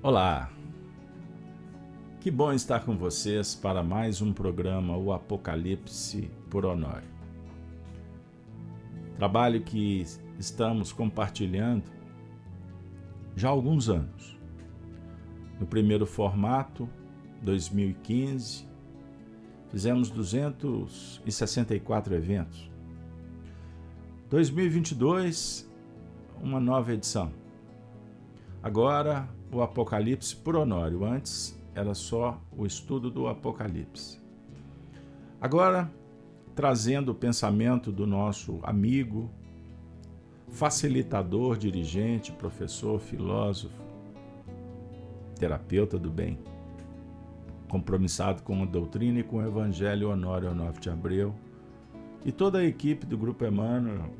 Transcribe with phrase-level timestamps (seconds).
[0.00, 0.48] Olá!
[2.20, 7.08] Que bom estar com vocês para mais um programa O Apocalipse por Honório.
[9.16, 10.06] Trabalho que
[10.38, 11.90] estamos compartilhando
[13.34, 14.38] já há alguns anos.
[15.58, 16.88] No primeiro formato,
[17.42, 18.68] 2015,
[19.68, 22.70] fizemos 264 eventos.
[24.30, 25.68] 2022,
[26.40, 27.32] uma nova edição.
[28.62, 31.04] Agora, o Apocalipse por Honório.
[31.04, 34.20] Antes era só o estudo do Apocalipse.
[35.40, 35.90] Agora,
[36.54, 39.30] trazendo o pensamento do nosso amigo,
[40.48, 43.80] facilitador, dirigente, professor, filósofo,
[45.38, 46.38] terapeuta do bem,
[47.68, 51.34] compromissado com a doutrina e com o Evangelho Honório Onofre de Abreu,
[52.24, 54.10] e toda a equipe do Grupo Emmanuel,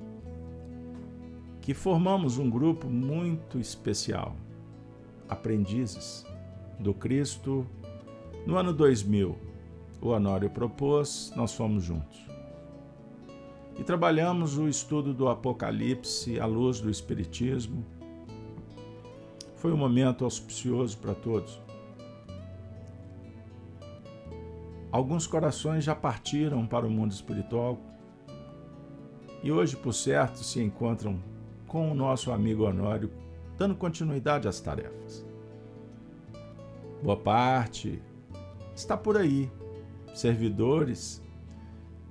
[1.60, 4.36] que formamos um grupo muito especial
[5.28, 6.24] aprendizes
[6.78, 7.66] do Cristo.
[8.46, 9.36] No ano 2000,
[10.00, 12.26] o Honório propôs, nós fomos juntos.
[13.78, 17.84] E trabalhamos o estudo do Apocalipse à luz do Espiritismo.
[19.56, 21.60] Foi um momento auspicioso para todos.
[24.90, 27.78] Alguns corações já partiram para o mundo espiritual
[29.42, 31.22] e hoje, por certo, se encontram
[31.66, 33.10] com o nosso amigo Honório
[33.56, 35.27] dando continuidade às tarefas.
[37.02, 38.02] Boa parte.
[38.74, 39.50] Está por aí,
[40.14, 41.22] servidores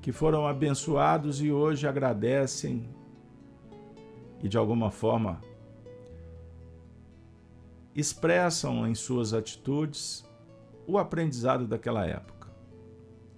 [0.01, 2.87] que foram abençoados e hoje agradecem
[4.41, 5.41] e de alguma forma
[7.93, 10.25] expressam em suas atitudes
[10.87, 12.47] o aprendizado daquela época.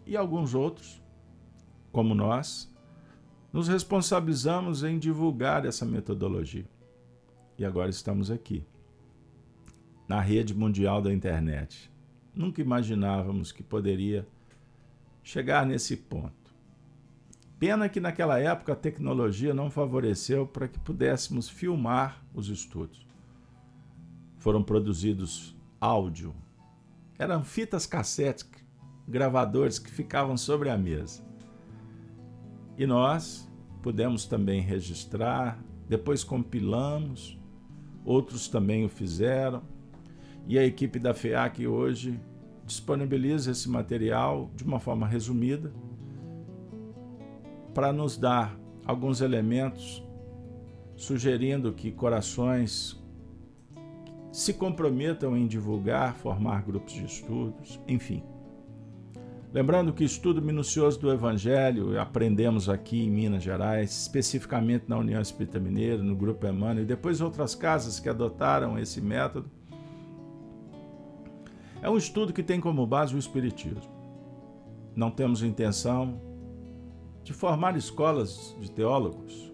[0.05, 1.01] E alguns outros,
[1.91, 2.71] como nós,
[3.51, 6.65] nos responsabilizamos em divulgar essa metodologia.
[7.57, 8.63] E agora estamos aqui,
[10.09, 11.89] na rede mundial da internet.
[12.33, 14.27] Nunca imaginávamos que poderia
[15.21, 16.33] chegar nesse ponto.
[17.59, 23.05] Pena que naquela época a tecnologia não favoreceu para que pudéssemos filmar os estudos.
[24.37, 26.33] Foram produzidos áudio,
[27.19, 28.45] eram fitas cassete,
[29.07, 31.21] gravadores que ficavam sobre a mesa.
[32.77, 33.47] E nós
[33.83, 37.37] pudemos também registrar, depois compilamos
[38.05, 39.61] outros também o fizeram.
[40.49, 42.19] E a equipe da FEAC hoje
[42.65, 45.71] disponibiliza esse material de uma forma resumida
[47.71, 50.03] para nos dar alguns elementos
[50.95, 52.99] sugerindo que corações
[54.31, 58.23] se comprometam em divulgar, formar grupos de estudos, enfim.
[59.53, 65.59] Lembrando que estudo minucioso do Evangelho aprendemos aqui em Minas Gerais, especificamente na União Espírita
[65.59, 69.58] Mineira, no Grupo Emmanuel, e depois outras casas que adotaram esse método.
[71.81, 73.81] É um estudo que tem como base o Espiritismo.
[74.95, 76.19] Não temos intenção
[77.23, 79.53] de formar escolas de teólogos,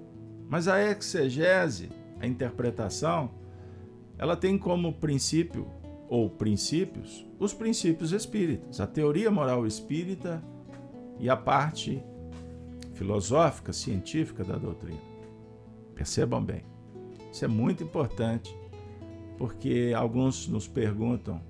[0.50, 3.30] mas a exegese, a interpretação,
[4.18, 5.68] ela tem como princípio
[6.08, 10.44] ou princípios, os princípios espíritas, a teoria moral espírita
[11.20, 12.02] e a parte
[12.94, 15.02] filosófica, científica da doutrina.
[15.94, 16.64] Percebam bem,
[17.32, 18.56] isso é muito importante,
[19.38, 21.42] porque alguns nos perguntam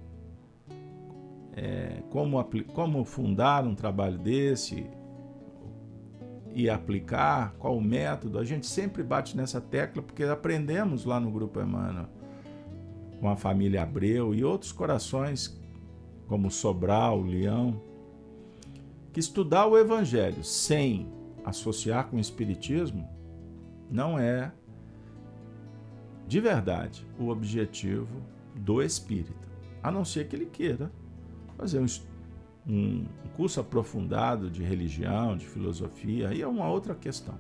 [1.56, 2.44] é, como,
[2.74, 4.86] como fundar um trabalho desse
[6.54, 8.40] e aplicar, qual o método.
[8.40, 12.08] A gente sempre bate nessa tecla porque aprendemos lá no Grupo Emmanuel
[13.20, 15.60] com a família Abreu e outros corações,
[16.28, 17.82] como Sobral, Leão,
[19.14, 21.10] que estudar o Evangelho sem
[21.44, 23.08] associar com o Espiritismo
[23.90, 24.52] não é
[26.28, 28.22] de verdade o objetivo
[28.56, 29.48] do espírita,
[29.84, 30.92] a não ser que ele queira
[31.58, 31.86] fazer um,
[32.68, 33.06] um
[33.36, 37.36] curso aprofundado de religião, de filosofia, aí é uma outra questão.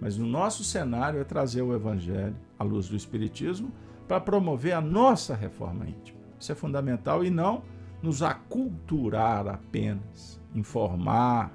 [0.00, 3.72] Mas no nosso cenário é trazer o Evangelho à luz do Espiritismo
[4.06, 6.20] para promover a nossa reforma íntima.
[6.38, 7.62] Isso é fundamental e não
[8.02, 11.52] nos aculturar apenas, informar,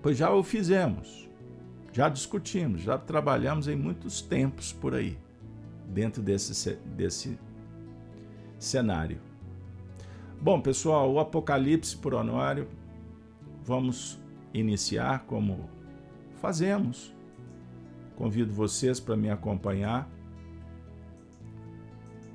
[0.00, 1.28] pois já o fizemos,
[1.92, 5.18] já discutimos, já trabalhamos em muitos tempos por aí,
[5.88, 7.36] dentro desse, desse
[8.56, 9.20] cenário.
[10.40, 12.68] Bom, pessoal, o Apocalipse por Honório,
[13.64, 14.20] vamos
[14.54, 15.68] iniciar como
[16.40, 17.14] fazemos.
[18.16, 20.08] Convido vocês para me acompanhar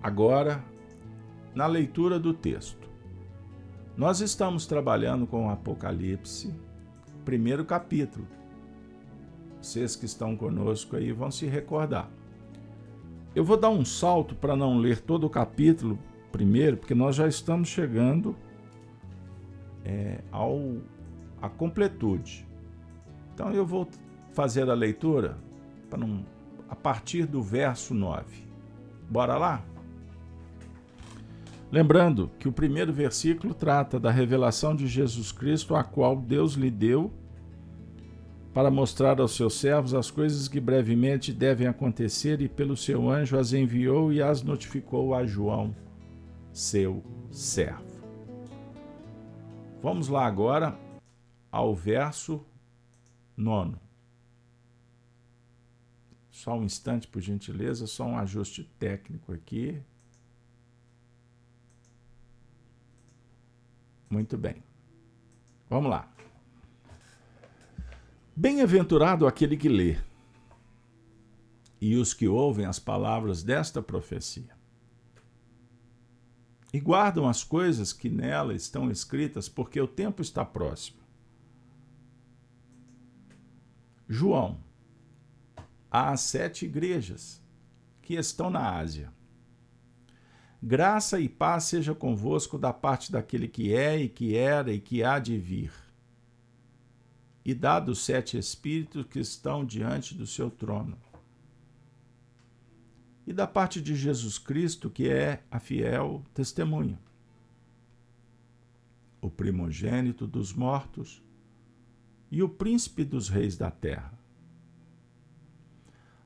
[0.04, 0.62] Agora,
[1.56, 2.90] na leitura do texto.
[3.96, 6.54] Nós estamos trabalhando com o Apocalipse,
[7.24, 8.28] primeiro capítulo.
[9.62, 12.12] Vocês que estão conosco aí vão se recordar.
[13.34, 15.98] Eu vou dar um salto para não ler todo o capítulo
[16.34, 18.36] primeiro, porque nós já estamos chegando
[19.86, 20.78] é, ao
[21.40, 22.46] a completude.
[23.34, 23.88] Então eu vou
[24.32, 25.38] fazer a leitura
[25.90, 26.00] para
[26.68, 28.26] a partir do verso 9.
[29.10, 29.64] Bora lá?
[31.72, 36.72] Lembrando que o primeiro versículo trata da revelação de Jesus Cristo, a qual Deus lhe
[36.72, 37.12] deu
[38.54, 43.38] para mostrar aos seus servos as coisas que brevemente devem acontecer, e pelo seu anjo
[43.38, 45.76] as enviou e as notificou a João,
[46.54, 48.04] seu servo.
[49.82, 50.80] Vamos lá agora
[51.52, 52.46] ao verso
[53.36, 53.82] nono.
[56.30, 59.82] Só um instante, por gentileza, só um ajuste técnico aqui.
[64.10, 64.64] Muito bem.
[65.70, 66.08] Vamos lá.
[68.36, 69.98] Bem-aventurado aquele que lê
[71.82, 74.63] e os que ouvem as palavras desta profecia
[76.74, 80.98] e guardam as coisas que nela estão escritas, porque o tempo está próximo.
[84.10, 84.60] João,
[85.90, 87.42] há sete igrejas
[88.02, 89.14] que estão na Ásia.
[90.62, 95.04] Graça e paz seja convosco da parte daquele que é e que era e que
[95.04, 95.72] há de vir
[97.46, 100.98] e dado os sete espíritos que estão diante do seu trono.
[103.26, 107.00] E da parte de Jesus Cristo, que é a fiel testemunha,
[109.22, 111.24] o primogênito dos mortos
[112.30, 114.14] e o príncipe dos reis da terra.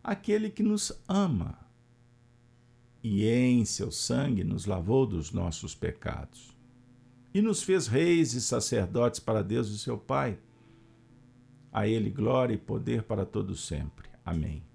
[0.03, 1.59] Aquele que nos ama
[3.03, 6.57] e em seu sangue nos lavou dos nossos pecados
[7.33, 10.39] e nos fez reis e sacerdotes para Deus e seu Pai.
[11.71, 14.09] A Ele glória e poder para todos sempre.
[14.25, 14.66] Amém.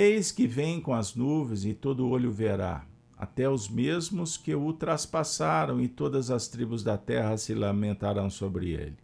[0.00, 2.86] Eis que vem com as nuvens e todo olho verá,
[3.16, 8.70] até os mesmos que o traspassaram, e todas as tribos da terra se lamentarão sobre
[8.70, 8.96] ele.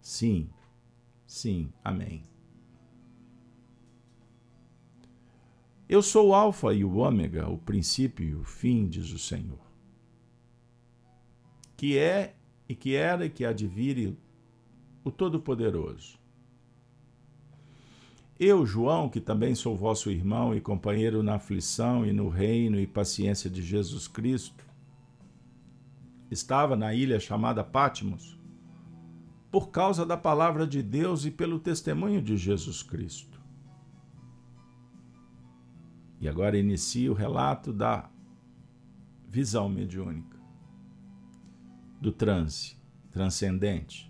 [0.00, 0.48] Sim,
[1.26, 2.22] sim, amém.
[5.88, 9.66] Eu sou o Alfa e o Ômega, o princípio e o fim, diz o Senhor.
[11.76, 12.36] Que é
[12.68, 14.16] e que era e que vir
[15.02, 16.24] o Todo-Poderoso.
[18.38, 22.86] Eu, João, que também sou vosso irmão e companheiro na aflição e no reino e
[22.86, 24.62] paciência de Jesus Cristo,
[26.30, 28.38] estava na ilha chamada Pátimos,
[29.50, 33.40] por causa da palavra de Deus e pelo testemunho de Jesus Cristo.
[36.20, 38.10] E agora inicia o relato da
[39.26, 40.38] visão mediúnica,
[42.00, 42.76] do transe
[43.10, 44.05] transcendente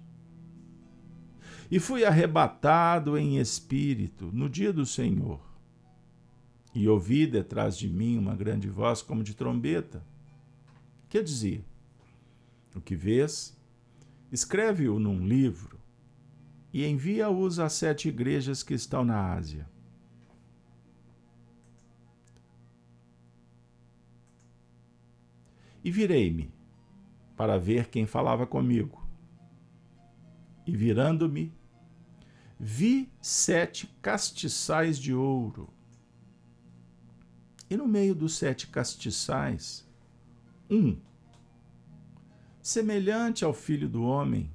[1.71, 5.41] e fui arrebatado em espírito no dia do Senhor.
[6.75, 10.05] E ouvi detrás de mim uma grande voz como de trombeta,
[11.09, 11.65] que dizia:
[12.75, 13.57] O que vês,
[14.31, 15.79] escreve-o num livro
[16.73, 19.67] e envia-os às sete igrejas que estão na Ásia.
[25.83, 26.53] E virei-me
[27.37, 29.06] para ver quem falava comigo
[30.67, 31.55] e virando-me,
[32.59, 35.73] vi sete castiçais de ouro.
[37.71, 39.87] E no meio dos sete castiçais,
[40.69, 40.99] um,
[42.61, 44.51] semelhante ao filho do homem,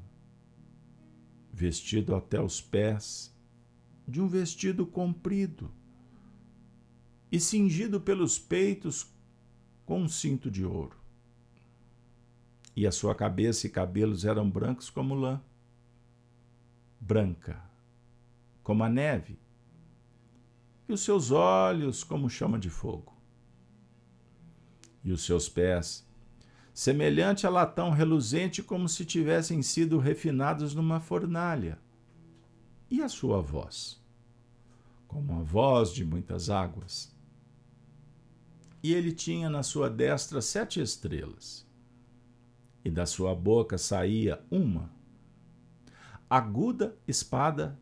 [1.52, 3.34] vestido até os pés,
[4.08, 5.72] de um vestido comprido,
[7.32, 9.08] e cingido pelos peitos
[9.86, 10.98] com um cinto de ouro.
[12.76, 15.42] E a sua cabeça e cabelos eram brancos como lã
[17.02, 17.60] branca,
[18.62, 19.40] como a neve,
[20.88, 23.20] e os seus olhos como chama de fogo,
[25.04, 26.08] e os seus pés,
[26.72, 31.80] semelhante a latão reluzente, como se tivessem sido refinados numa fornalha,
[32.88, 34.00] e a sua voz,
[35.08, 37.12] como a voz de muitas águas.
[38.84, 41.68] E ele tinha na sua destra sete estrelas,
[42.86, 45.01] e da sua boca saía uma
[46.32, 47.78] aguda espada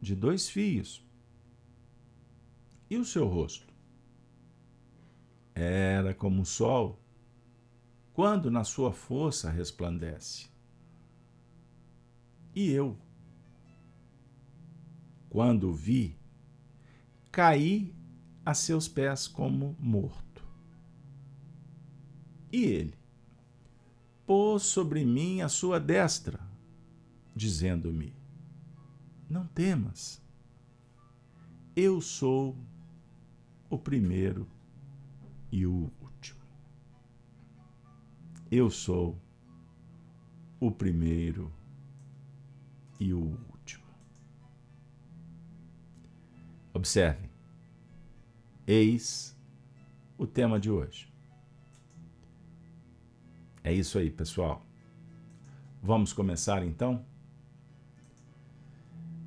[0.00, 1.06] de dois fios.
[2.90, 3.72] E o seu rosto?
[5.54, 6.98] Era como o sol,
[8.12, 10.48] quando na sua força resplandece.
[12.52, 12.98] E eu,
[15.30, 16.18] quando o vi,
[17.30, 17.94] caí
[18.44, 20.44] a seus pés como morto.
[22.50, 22.98] E ele
[24.26, 26.51] pôs sobre mim a sua destra
[27.34, 28.14] dizendo-me:
[29.28, 30.22] Não temas,
[31.74, 32.56] eu sou
[33.70, 34.46] o primeiro
[35.50, 36.40] e o último.
[38.50, 39.18] Eu sou
[40.60, 41.50] o primeiro
[43.00, 43.84] e o último.
[46.74, 47.30] Observem.
[48.66, 49.36] Eis
[50.16, 51.12] o tema de hoje.
[53.64, 54.64] É isso aí, pessoal.
[55.82, 57.04] Vamos começar então?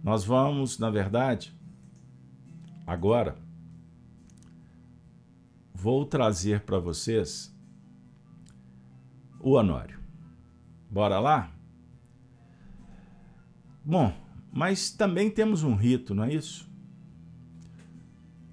[0.06, 1.52] Nós vamos, na verdade,
[2.86, 3.36] agora,
[5.74, 7.52] vou trazer para vocês
[9.40, 10.00] o Honório.
[10.92, 11.52] Bora lá?
[13.84, 14.14] Bom,
[14.54, 16.70] mas também temos um rito, não é isso?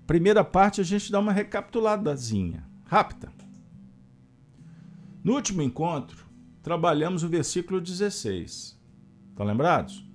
[0.07, 3.31] Primeira parte a gente dá uma recapituladazinha, rápida.
[5.23, 6.27] No último encontro,
[6.63, 8.81] trabalhamos o versículo 16.
[9.29, 10.12] Estão lembrados?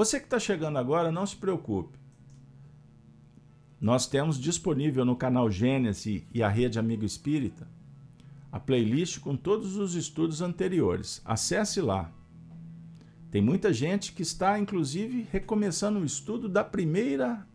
[0.00, 1.98] Você que está chegando agora, não se preocupe.
[3.78, 7.68] Nós temos disponível no canal Gênesis e a Rede Amigo Espírita
[8.50, 11.20] a playlist com todos os estudos anteriores.
[11.22, 12.10] Acesse lá.
[13.30, 17.46] Tem muita gente que está, inclusive, recomeçando o estudo da primeira,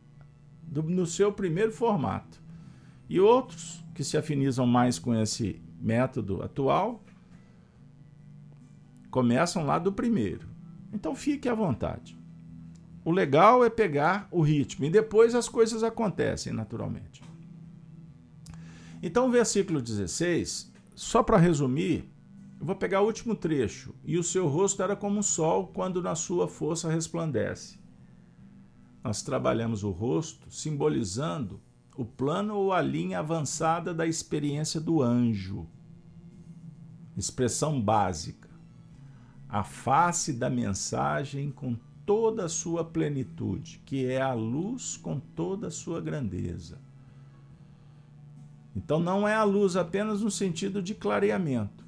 [0.61, 2.39] do, no seu primeiro formato.
[3.09, 7.03] E outros que se afinizam mais com esse método atual
[9.09, 10.47] começam lá do primeiro.
[10.93, 12.15] Então fique à vontade.
[13.05, 17.21] O legal é pegar o ritmo e depois as coisas acontecem naturalmente.
[18.99, 22.11] Então, o versículo 16, só para resumir,
[22.59, 23.93] eu vou pegar o último trecho.
[24.03, 27.77] E o seu rosto era como o sol quando na sua força resplandece.
[29.03, 31.61] Nós trabalhamos o rosto simbolizando
[31.95, 35.67] o plano ou a linha avançada da experiência do anjo.
[37.15, 38.49] Expressão básica.
[39.47, 45.67] A face da mensagem com toda a sua plenitude, que é a luz com toda
[45.67, 46.79] a sua grandeza.
[48.75, 51.85] Então não é a luz apenas no sentido de clareamento.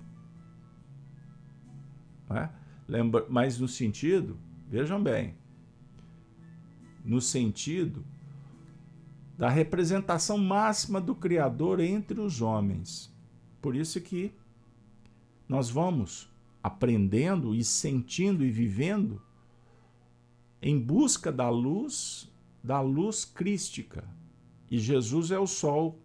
[2.29, 2.49] É?
[2.87, 4.37] Lembra, mas no sentido,
[4.69, 5.35] vejam bem,
[7.03, 8.03] no sentido
[9.37, 13.13] da representação máxima do Criador entre os homens.
[13.61, 14.33] Por isso que
[15.47, 16.29] nós vamos
[16.63, 19.21] aprendendo e sentindo e vivendo
[20.61, 22.31] em busca da luz,
[22.63, 24.03] da luz crística.
[24.69, 25.99] E Jesus é o sol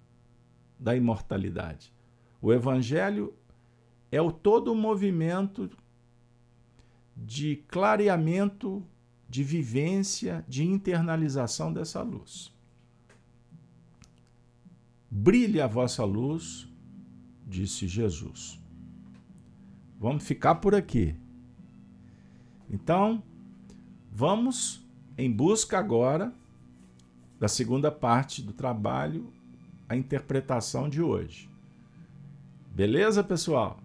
[0.79, 1.93] da imortalidade.
[2.41, 3.35] O evangelho
[4.11, 5.71] é o todo o movimento
[7.17, 8.85] de clareamento,
[9.29, 12.53] de vivência, de internalização dessa luz.
[15.11, 16.69] Brilhe a vossa luz,
[17.47, 18.61] disse Jesus.
[19.99, 21.15] Vamos ficar por aqui.
[22.69, 23.23] Então,
[24.15, 26.35] Vamos em busca agora
[27.41, 29.33] da segunda parte do trabalho,
[29.89, 31.51] a interpretação de hoje.
[32.75, 33.81] Beleza, pessoal?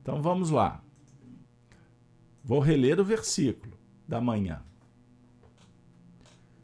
[0.00, 0.84] Então vamos lá.
[2.44, 3.76] Vou reler o versículo
[4.06, 4.62] da manhã.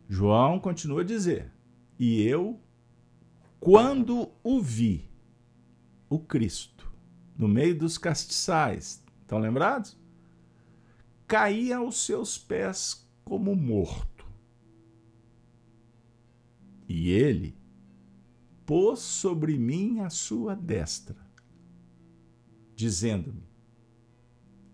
[0.09, 1.53] João continua a dizer:
[1.99, 2.61] E eu,
[3.59, 5.11] quando o vi,
[6.09, 6.89] o Cristo,
[7.37, 10.01] no meio dos castiçais, estão lembrados?
[11.33, 14.27] Caía aos seus pés como morto.
[16.87, 17.57] E ele
[18.67, 21.17] pôs sobre mim a sua destra,
[22.77, 23.49] dizendo-me: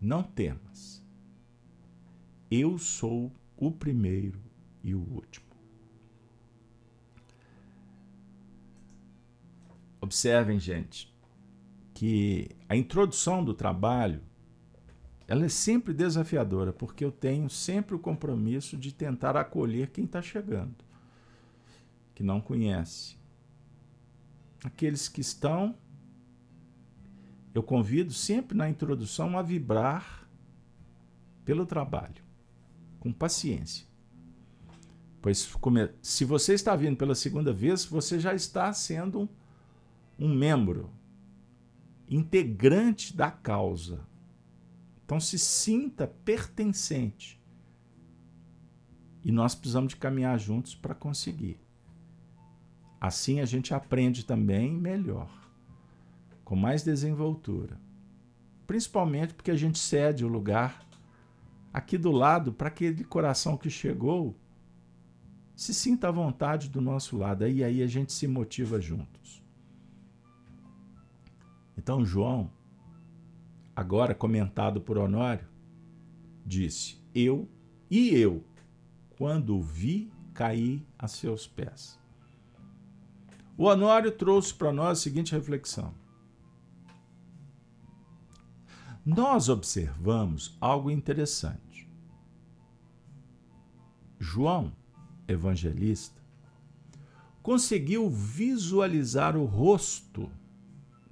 [0.01, 1.01] Não temas,
[2.51, 4.43] eu sou o primeiro
[4.83, 5.47] e o último.
[10.01, 11.17] Observem, gente,
[11.95, 14.28] que a introdução do trabalho
[15.29, 20.23] ela é sempre desafiadora, porque eu tenho sempre o compromisso de tentar acolher quem está
[20.23, 20.75] chegando,
[22.15, 23.19] que não conhece.
[24.65, 25.77] Aqueles que estão,
[27.55, 30.27] eu convido sempre na introdução a vibrar
[31.45, 32.25] pelo trabalho,
[32.99, 33.87] com paciência.
[35.21, 35.47] Pois
[36.01, 39.29] se você está vindo pela segunda vez, você já está sendo
[40.19, 40.91] um, membro
[42.09, 44.09] integrante da causa
[45.09, 47.43] então se sinta pertencente.
[49.25, 51.59] E nós precisamos de caminhar juntos para conseguir.
[53.01, 55.31] Assim a gente aprende também melhor,
[56.45, 57.81] com mais desenvoltura.
[58.67, 60.87] Principalmente porque a gente cede o lugar
[61.73, 64.37] aqui do lado para aquele coração que chegou
[65.57, 67.49] se sinta à vontade do nosso lado.
[67.49, 69.43] E aí a gente se motiva juntos.
[71.79, 72.58] Então, João
[73.79, 75.47] agora comentado por Honório,
[76.45, 77.49] disse: Eu
[77.89, 78.45] e eu,
[79.11, 81.97] quando o vi, caí a seus pés.
[83.57, 85.95] O Honório trouxe para nós a seguinte reflexão.
[89.07, 91.89] Nós observamos algo interessante.
[94.19, 94.73] João,
[95.29, 96.21] evangelista,
[97.41, 100.29] conseguiu visualizar o rosto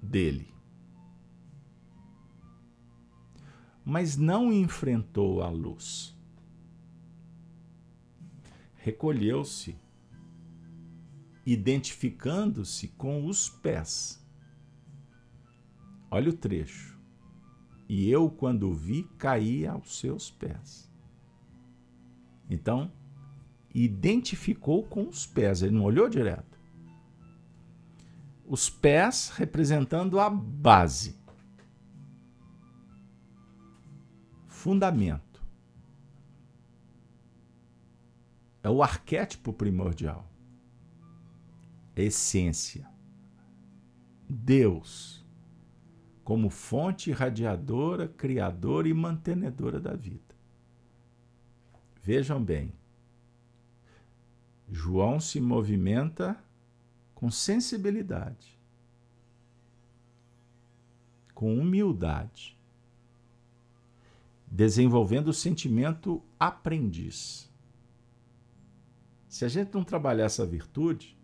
[0.02, 0.55] dele.
[3.87, 6.12] Mas não enfrentou a luz.
[8.75, 9.78] Recolheu-se,
[11.47, 14.21] identificando-se com os pés.
[16.11, 16.99] Olha o trecho.
[17.88, 20.93] E eu, quando vi, caí aos seus pés.
[22.50, 22.90] Então,
[23.73, 26.57] identificou com os pés, ele não olhou direto
[28.49, 31.16] os pés representando a base.
[34.66, 35.40] Fundamento.
[38.64, 40.28] É o arquétipo primordial.
[41.94, 42.85] Essência.
[44.28, 45.25] Deus,
[46.25, 50.35] como fonte irradiadora, criadora e mantenedora da vida.
[52.02, 52.73] Vejam bem,
[54.68, 56.37] João se movimenta
[57.14, 58.58] com sensibilidade,
[61.32, 62.55] com humildade,
[64.46, 67.50] desenvolvendo o sentimento aprendiz.
[69.28, 71.16] Se a gente não trabalhar essa virtude,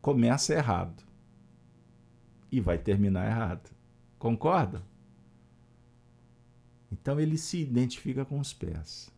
[0.00, 1.02] começa errado
[2.50, 3.70] e vai terminar errado.
[4.18, 4.82] Concorda?
[6.90, 9.10] Então ele se identifica com os pés.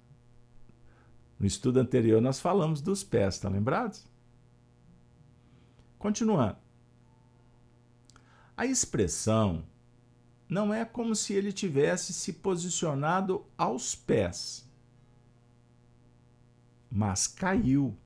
[1.39, 4.07] No estudo anterior nós falamos dos pés, estão lembrados?
[5.99, 6.59] Continuando.
[8.57, 9.65] A expressão
[10.51, 14.69] não é como se ele tivesse se posicionado aos pés,
[16.91, 17.97] mas caiu.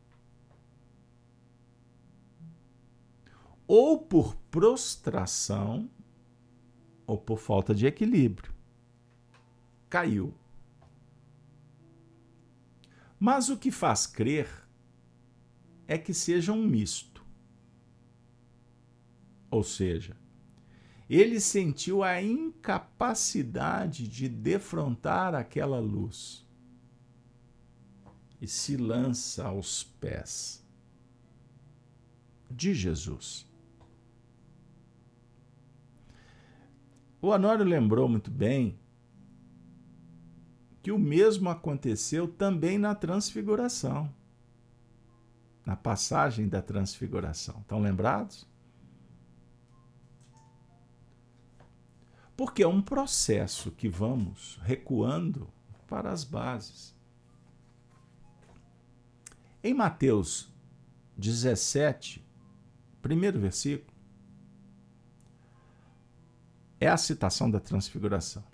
[3.66, 5.88] Ou por prostração,
[7.06, 8.52] ou por falta de equilíbrio.
[9.88, 10.34] Caiu.
[13.18, 14.68] Mas o que faz crer
[15.88, 17.24] é que seja um misto.
[19.50, 20.14] Ou seja,
[21.08, 26.46] ele sentiu a incapacidade de defrontar aquela luz
[28.40, 30.64] e se lança aos pés
[32.50, 33.46] de Jesus.
[37.20, 38.78] O Honório lembrou muito bem
[40.82, 44.14] que o mesmo aconteceu também na transfiguração,
[45.64, 47.60] na passagem da transfiguração.
[47.62, 48.46] Estão lembrados?
[52.36, 55.48] Porque é um processo que vamos recuando
[55.86, 56.94] para as bases.
[59.62, 60.52] Em Mateus
[61.16, 62.24] 17,
[63.00, 63.94] primeiro versículo,
[66.80, 68.44] é a citação da transfiguração.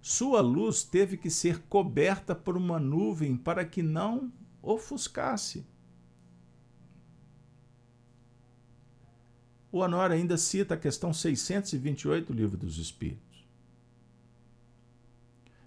[0.00, 5.66] Sua luz teve que ser coberta por uma nuvem para que não ofuscasse.
[9.76, 13.46] O Honor ainda cita a questão 628 do Livro dos Espíritos.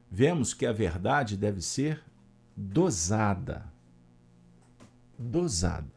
[0.09, 2.01] Vemos que a verdade deve ser
[2.57, 3.71] dosada.
[5.15, 5.93] Dosada.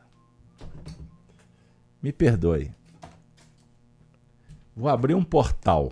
[2.03, 2.75] Me perdoe.
[4.77, 5.91] Vou abrir um portal.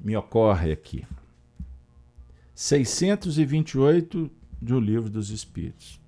[0.00, 1.06] Me ocorre aqui.
[2.54, 6.00] 628 do Livro dos Espíritos.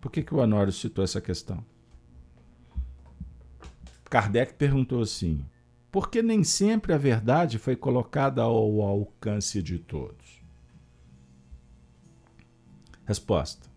[0.00, 1.73] Por que, que o Honório citou essa questão?
[4.14, 5.44] Kardec perguntou assim:
[5.90, 10.40] por que nem sempre a verdade foi colocada ao alcance de todos?
[13.04, 13.68] Resposta: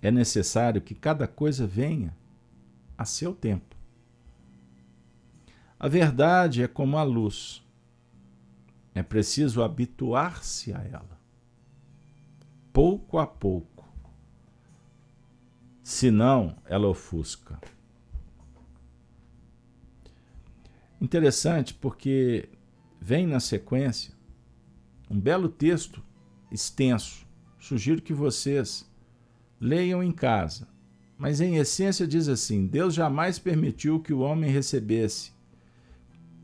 [0.00, 2.16] é necessário que cada coisa venha
[2.96, 3.76] a seu tempo.
[5.78, 7.62] A verdade é como a luz.
[8.94, 11.20] É preciso habituar-se a ela,
[12.72, 13.86] pouco a pouco.
[15.82, 17.60] Senão, ela ofusca.
[21.02, 22.48] Interessante porque
[23.00, 24.14] vem na sequência
[25.10, 26.00] um belo texto
[26.48, 27.26] extenso.
[27.58, 28.88] Sugiro que vocês
[29.60, 30.68] leiam em casa.
[31.18, 35.32] Mas em essência diz assim: Deus jamais permitiu que o homem recebesse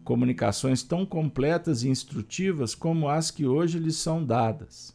[0.03, 4.93] comunicações tão completas e instrutivas como as que hoje lhe são dadas.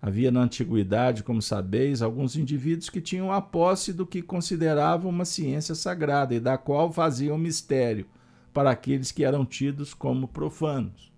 [0.00, 5.24] Havia na antiguidade, como sabeis, alguns indivíduos que tinham a posse do que consideravam uma
[5.24, 8.06] ciência sagrada e da qual faziam mistério
[8.52, 11.12] para aqueles que eram tidos como profanos.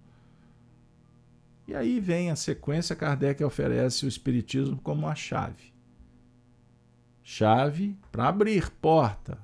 [1.68, 5.72] E aí vem a sequência, Kardec oferece o Espiritismo como a chave.
[7.22, 9.38] Chave para abrir porta,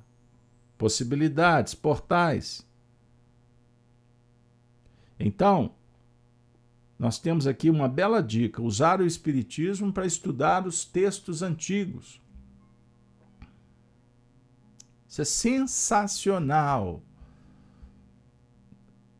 [0.77, 2.67] possibilidades, portais.
[5.19, 5.71] Então,
[6.97, 12.21] nós temos aqui uma bela dica: usar o Espiritismo para estudar os textos antigos.
[15.07, 17.03] Isso é sensacional.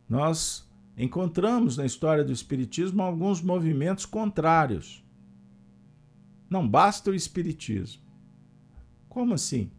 [0.10, 5.04] Nós encontramos na história do Espiritismo alguns movimentos contrários.
[6.50, 8.02] Não basta o Espiritismo.
[9.08, 9.72] Como assim?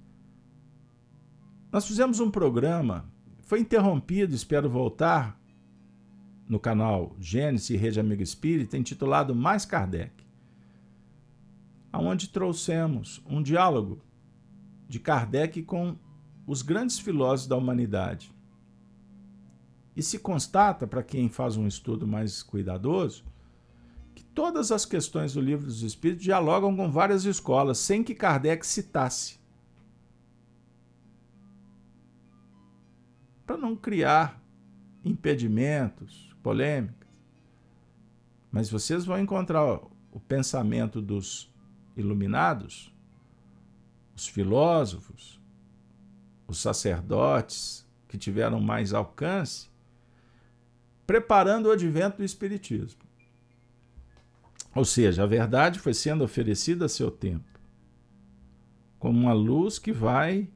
[1.73, 3.11] Nós fizemos um programa,
[3.43, 5.39] foi interrompido, espero voltar,
[6.49, 10.13] no canal Gênesis e Rede Amigo Espírita, intitulado Mais Kardec,
[11.93, 14.01] aonde trouxemos um diálogo
[14.89, 15.97] de Kardec com
[16.47, 18.33] os grandes filósofos da humanidade.
[19.95, 23.25] E se constata, para quem faz um estudo mais cuidadoso,
[24.15, 28.67] que todas as questões do Livro dos Espíritos dialogam com várias escolas, sem que Kardec
[28.67, 29.39] citasse.
[33.45, 34.43] Para não criar
[35.05, 37.09] impedimentos, polêmicas.
[38.51, 41.53] Mas vocês vão encontrar o pensamento dos
[41.96, 42.94] iluminados,
[44.16, 45.40] os filósofos,
[46.46, 49.68] os sacerdotes que tiveram mais alcance,
[51.07, 53.03] preparando o advento do Espiritismo.
[54.74, 57.61] Ou seja, a verdade foi sendo oferecida a seu tempo,
[58.98, 60.48] como uma luz que vai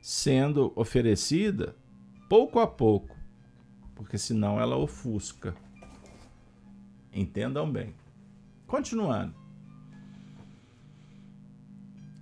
[0.00, 1.76] sendo oferecida
[2.28, 3.16] pouco a pouco,
[4.02, 5.54] porque senão ela ofusca.
[7.12, 7.94] Entendam bem.
[8.66, 9.34] Continuando.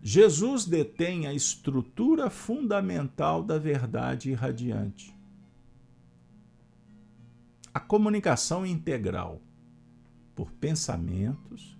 [0.03, 5.19] Jesus detém a estrutura fundamental da verdade irradiante
[7.73, 9.41] a comunicação integral
[10.35, 11.79] por pensamentos,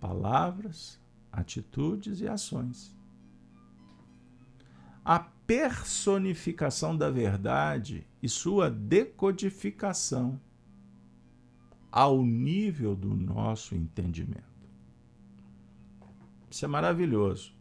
[0.00, 2.93] palavras, atitudes e ações.
[5.04, 10.40] A personificação da verdade e sua decodificação
[11.92, 14.42] ao nível do nosso entendimento.
[16.50, 17.52] Isso é maravilhoso.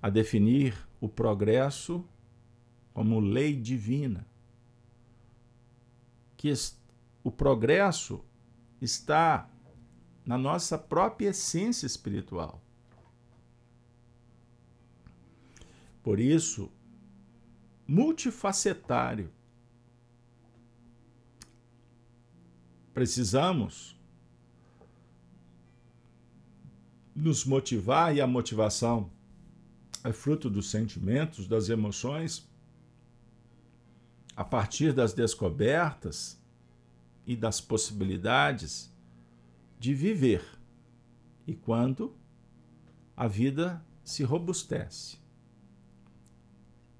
[0.00, 2.04] A definir o progresso
[2.94, 4.26] como lei divina
[6.36, 6.52] que
[7.24, 8.24] o progresso
[8.80, 9.48] está
[10.24, 12.61] na nossa própria essência espiritual.
[16.02, 16.70] Por isso,
[17.86, 19.30] multifacetário.
[22.92, 23.98] Precisamos
[27.14, 29.10] nos motivar e a motivação
[30.04, 32.50] é fruto dos sentimentos, das emoções
[34.34, 36.40] a partir das descobertas
[37.26, 38.92] e das possibilidades
[39.78, 40.42] de viver.
[41.46, 42.16] E quando
[43.16, 45.21] a vida se robustece.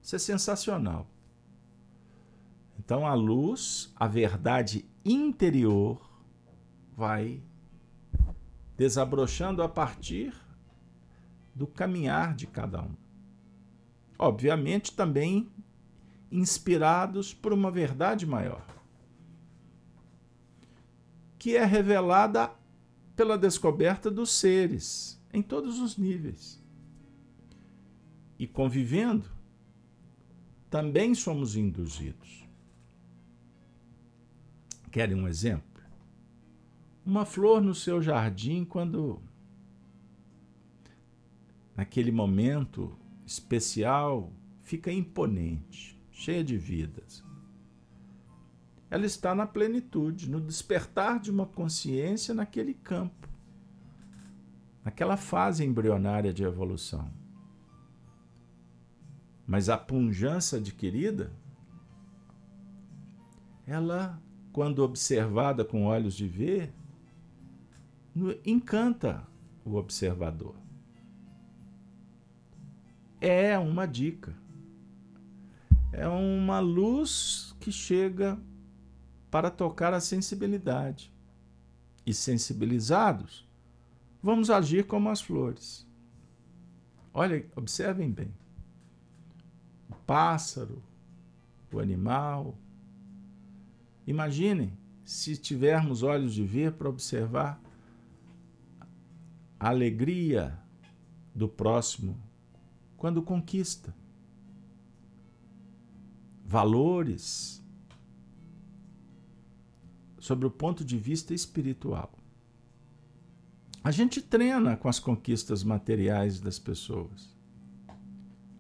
[0.02, 1.06] Isso é sensacional.
[2.78, 6.10] Então a luz, a verdade interior,
[6.96, 7.40] vai
[8.76, 10.34] desabrochando a partir
[11.54, 12.94] do caminhar de cada um.
[14.18, 15.50] Obviamente, também
[16.30, 18.64] inspirados por uma verdade maior,
[21.38, 22.50] que é revelada
[23.14, 26.60] pela descoberta dos seres em todos os níveis.
[28.38, 29.30] E convivendo,
[30.72, 32.48] também somos induzidos.
[34.90, 35.82] Querem um exemplo?
[37.04, 39.20] Uma flor no seu jardim, quando
[41.76, 44.32] naquele momento especial
[44.62, 47.22] fica imponente cheia de vidas.
[48.88, 53.28] Ela está na plenitude, no despertar de uma consciência naquele campo,
[54.82, 57.21] naquela fase embrionária de evolução.
[59.46, 61.32] Mas a punjança adquirida,
[63.66, 64.20] ela,
[64.52, 66.72] quando observada com olhos de ver,
[68.44, 69.26] encanta
[69.64, 70.54] o observador.
[73.20, 74.34] É uma dica
[75.92, 78.40] é uma luz que chega
[79.30, 81.12] para tocar a sensibilidade.
[82.04, 83.46] E sensibilizados,
[84.20, 85.86] vamos agir como as flores.
[87.12, 88.34] Olha, observem bem.
[89.92, 90.82] O pássaro,
[91.72, 92.56] o animal.
[94.06, 94.72] Imaginem
[95.04, 97.60] se tivermos olhos de ver para observar
[99.60, 100.58] a alegria
[101.34, 102.16] do próximo
[102.96, 103.94] quando conquista
[106.52, 107.62] valores,
[110.20, 112.12] sobre o ponto de vista espiritual.
[113.82, 117.31] A gente treina com as conquistas materiais das pessoas,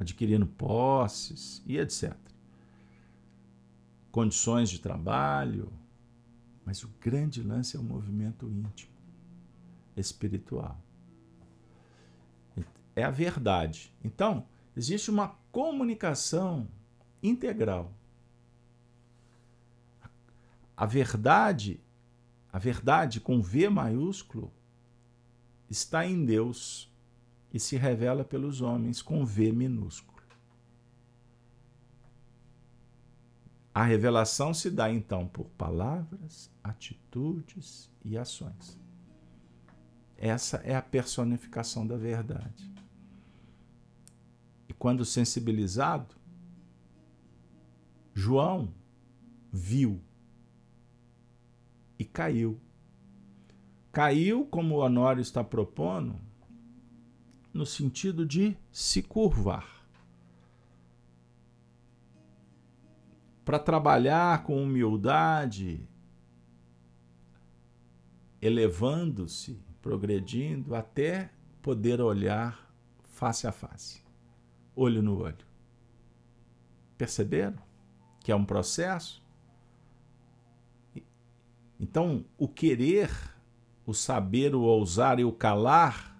[0.02, 2.14] adquirindo posses e etc.
[4.10, 5.72] Condições de trabalho,
[6.64, 8.92] mas o grande lance é o movimento íntimo,
[9.96, 10.78] espiritual.
[12.94, 13.92] É a verdade.
[14.04, 16.68] Então, existe uma comunicação
[17.22, 17.90] integral.
[20.76, 21.80] A verdade,
[22.52, 24.52] a verdade com V maiúsculo,
[25.70, 26.91] está em Deus
[27.52, 30.22] e se revela pelos homens com V minúsculo.
[33.74, 38.78] A revelação se dá então por palavras, atitudes e ações.
[40.16, 42.70] Essa é a personificação da verdade.
[44.68, 46.14] E quando sensibilizado,
[48.14, 48.72] João
[49.50, 50.00] viu
[51.98, 52.60] e caiu
[53.92, 56.18] Caiu, como o Honório está propondo,
[57.52, 59.82] no sentido de se curvar.
[63.44, 65.86] Para trabalhar com humildade,
[68.40, 74.02] elevando-se, progredindo, até poder olhar face a face,
[74.74, 75.44] olho no olho.
[76.96, 77.56] Perceberam
[78.20, 79.20] que é um processo?
[81.80, 83.10] Então, o querer
[83.86, 86.11] o saber, o ousar e o calar,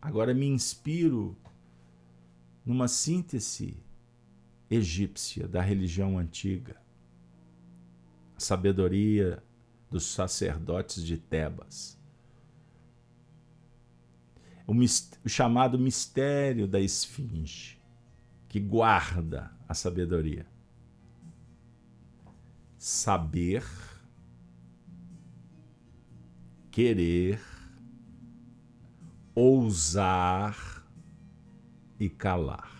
[0.00, 1.36] agora me inspiro
[2.64, 3.76] numa síntese
[4.70, 6.76] egípcia da religião antiga,
[8.36, 9.42] a sabedoria
[9.90, 11.98] dos sacerdotes de Tebas.
[14.66, 17.80] O, o chamado mistério da esfinge,
[18.48, 20.46] que guarda a sabedoria.
[22.76, 23.64] Saber
[26.70, 27.40] querer,
[29.38, 30.84] ousar
[32.00, 32.76] e calar.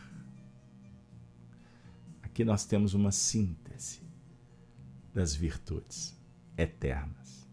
[2.21, 4.03] Aqui nós temos uma síntese
[5.15, 6.21] das virtudes
[6.57, 7.49] eternas.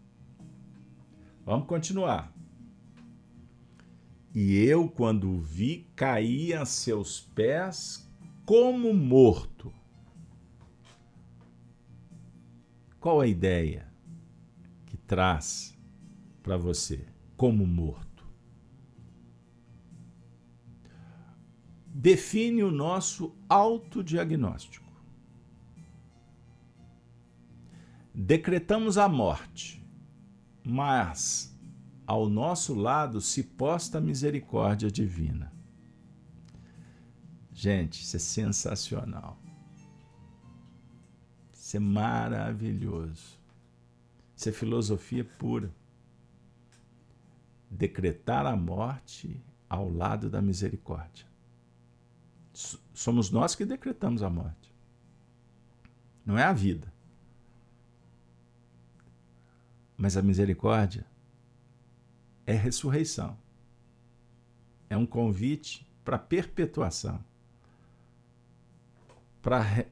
[1.44, 2.34] Vamos continuar.
[4.34, 8.10] E eu, quando o vi, caí a seus pés
[8.44, 9.72] como morto.
[12.98, 13.86] Qual a ideia
[14.84, 15.78] que traz
[16.42, 18.05] para você como morto.
[21.98, 24.84] Define o nosso autodiagnóstico.
[28.14, 29.82] Decretamos a morte,
[30.62, 31.58] mas
[32.06, 35.50] ao nosso lado se posta a misericórdia divina.
[37.50, 39.38] Gente, isso é sensacional.
[41.50, 43.40] Isso é maravilhoso.
[44.36, 45.72] Isso é filosofia pura
[47.70, 51.26] decretar a morte ao lado da misericórdia.
[52.96, 54.74] Somos nós que decretamos a morte.
[56.24, 56.90] Não é a vida.
[59.98, 61.04] Mas a misericórdia
[62.46, 63.36] é ressurreição.
[64.88, 67.22] É um convite para perpetuação.
[69.42, 69.84] Para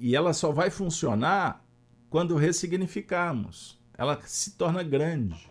[0.00, 1.64] e ela só vai funcionar
[2.10, 3.80] quando ressignificarmos.
[3.96, 5.48] Ela se torna grande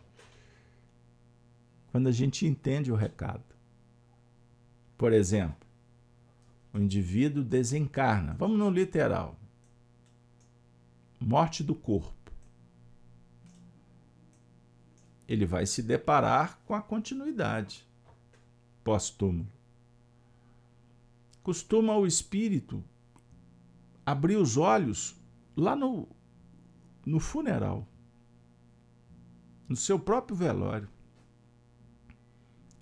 [1.94, 3.56] quando a gente entende o recado.
[4.98, 5.63] Por exemplo,
[6.74, 8.34] o indivíduo desencarna.
[8.34, 9.40] Vamos no literal.
[11.20, 12.32] Morte do corpo.
[15.28, 17.88] Ele vai se deparar com a continuidade
[18.84, 19.48] pós-túmulo.
[21.42, 22.84] Costuma o espírito
[24.06, 25.16] abrir os olhos
[25.56, 26.08] lá no,
[27.06, 27.88] no funeral,
[29.68, 30.90] no seu próprio velório.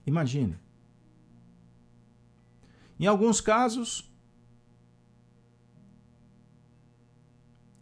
[0.06, 0.58] Imagine.
[3.01, 4.13] Em alguns casos,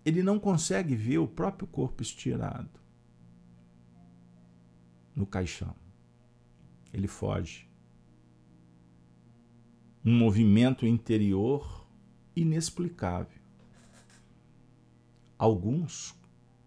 [0.05, 2.79] ele não consegue ver o próprio corpo estirado
[5.13, 5.75] no caixão.
[6.93, 7.67] Ele foge.
[10.05, 11.85] Um movimento interior
[12.33, 13.41] inexplicável.
[15.37, 16.15] Alguns,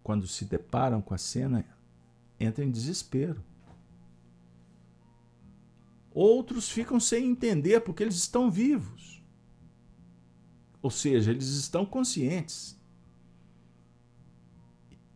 [0.03, 1.65] quando se deparam com a cena,
[2.39, 3.43] entram em desespero.
[6.15, 9.23] Outros ficam sem entender porque eles estão vivos.
[10.83, 12.79] Ou seja, eles estão conscientes.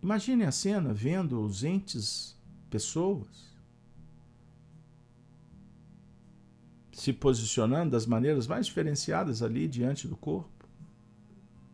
[0.02, 2.38] Imagine a cena vendo os entes,
[2.70, 3.56] pessoas,
[6.92, 10.66] se posicionando das maneiras mais diferenciadas ali diante do corpo,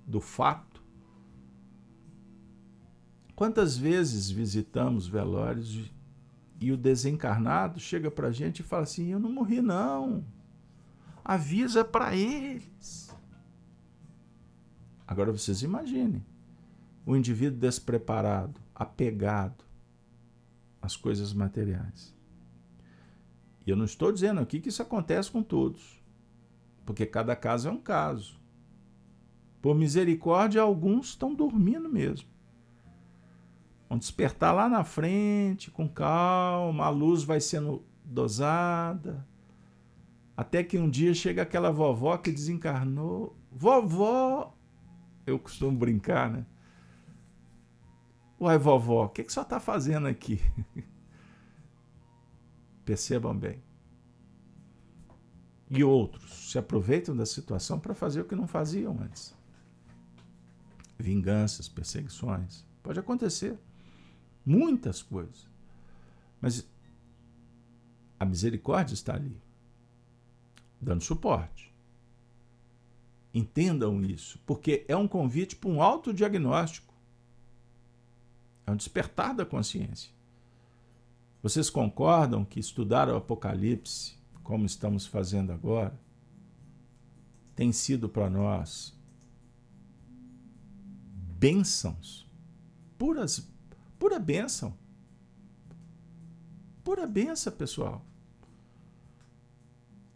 [0.06, 0.82] do fato.
[3.36, 5.92] Quantas vezes visitamos velórios
[6.62, 10.24] e o desencarnado chega para a gente e fala assim: Eu não morri, não.
[11.24, 13.14] Avisa para eles.
[15.06, 16.24] Agora vocês imaginem
[17.04, 19.64] o indivíduo despreparado, apegado
[20.80, 22.14] às coisas materiais.
[23.66, 26.00] E eu não estou dizendo aqui que isso acontece com todos,
[26.86, 28.40] porque cada caso é um caso.
[29.60, 32.31] Por misericórdia, alguns estão dormindo mesmo.
[33.92, 39.28] Vão despertar lá na frente, com calma, a luz vai sendo dosada.
[40.34, 43.36] Até que um dia chega aquela vovó que desencarnou.
[43.50, 44.56] Vovó!
[45.26, 46.46] Eu costumo brincar, né?
[48.40, 50.40] Uai, vovó, o que, que está fazendo aqui?
[52.86, 53.62] Percebam bem.
[55.68, 59.36] E outros se aproveitam da situação para fazer o que não faziam antes.
[60.98, 62.64] Vinganças, perseguições.
[62.82, 63.58] Pode acontecer.
[64.44, 65.48] Muitas coisas.
[66.40, 66.66] Mas
[68.18, 69.36] a misericórdia está ali,
[70.80, 71.72] dando suporte.
[73.34, 76.92] Entendam isso, porque é um convite para um autodiagnóstico.
[78.66, 80.10] É um despertar da consciência.
[81.42, 85.98] Vocês concordam que estudar o Apocalipse, como estamos fazendo agora,
[87.56, 88.94] tem sido para nós
[91.38, 92.24] bênçãos,
[92.96, 93.51] puras
[94.02, 94.76] Pura bênção.
[96.82, 98.04] Pura bênção, pessoal.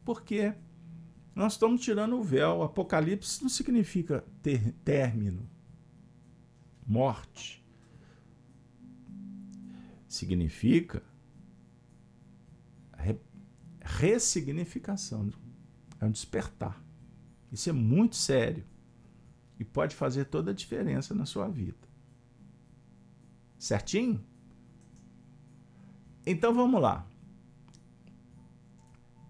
[0.04, 0.52] Porque
[1.36, 2.64] nós estamos tirando o véu.
[2.64, 5.48] Apocalipse não significa ter, término,
[6.84, 7.64] morte.
[10.08, 11.00] Significa
[12.98, 13.16] re,
[13.80, 15.30] ressignificação.
[16.00, 16.84] É um despertar.
[17.52, 18.66] Isso é muito sério
[19.60, 21.85] e pode fazer toda a diferença na sua vida.
[23.58, 24.22] Certinho?
[26.26, 27.06] Então vamos lá.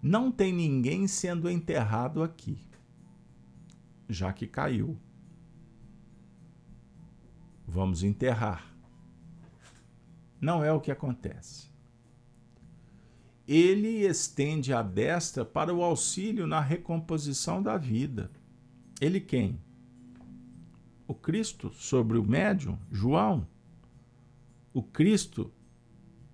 [0.01, 2.57] Não tem ninguém sendo enterrado aqui,
[4.07, 4.97] já que caiu.
[7.67, 8.73] Vamos enterrar.
[10.39, 11.69] Não é o que acontece.
[13.47, 18.31] Ele estende a destra para o auxílio na recomposição da vida.
[18.99, 19.59] Ele quem?
[21.07, 23.47] O Cristo sobre o médium, João
[24.77, 25.51] o Cristo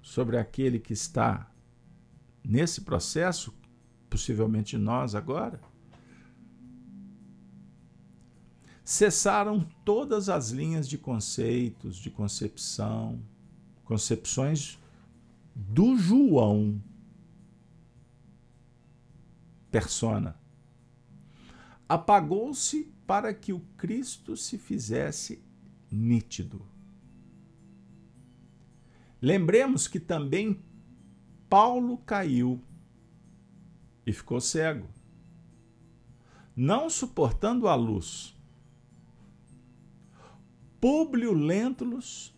[0.01, 1.49] sobre aquele que está
[2.43, 3.53] nesse processo,
[4.09, 5.61] possivelmente nós agora,
[8.83, 13.23] cessaram todas as linhas de conceitos, de concepção,
[13.85, 14.77] concepções
[15.55, 16.83] do João
[19.71, 20.37] persona.
[21.87, 25.41] Apagou-se para que o Cristo se fizesse
[25.89, 26.72] nítido.
[29.23, 30.59] Lembremos que também
[31.49, 32.61] Paulo caiu
[34.05, 34.85] e ficou cego,
[36.53, 38.37] não suportando a luz.
[40.81, 42.35] Públio Lentulus,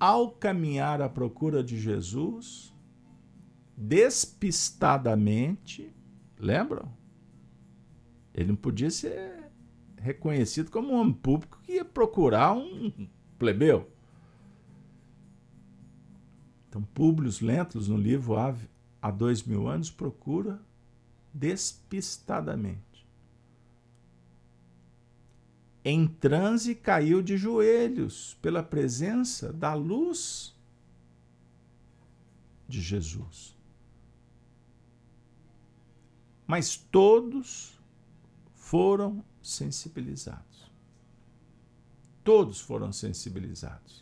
[0.00, 2.74] ao caminhar à procura de Jesus,
[3.76, 5.94] despistadamente,
[6.38, 6.90] lembram?
[8.32, 9.52] Ele não podia ser
[9.98, 13.06] reconhecido como um homem público que ia procurar um
[13.38, 13.92] plebeu.
[16.72, 18.34] Então, Públio Lentulus, no livro
[19.02, 20.58] Há Dois Mil Anos, procura
[21.30, 23.06] despistadamente.
[25.84, 30.56] Em transe, caiu de joelhos pela presença da luz
[32.66, 33.54] de Jesus.
[36.46, 37.78] Mas todos
[38.54, 40.72] foram sensibilizados.
[42.24, 44.01] Todos foram sensibilizados.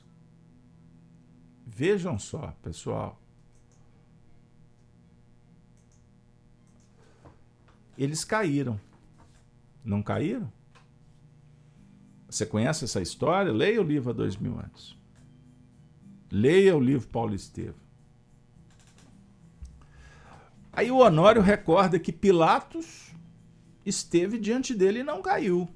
[1.80, 3.18] Vejam só, pessoal.
[7.96, 8.78] Eles caíram.
[9.82, 10.52] Não caíram?
[12.28, 13.50] Você conhece essa história?
[13.50, 14.94] Leia o livro há dois mil anos.
[16.30, 17.80] Leia o livro Paulo Estevam.
[20.70, 23.14] Aí o Honório recorda que Pilatos
[23.86, 25.66] esteve diante dele e não caiu.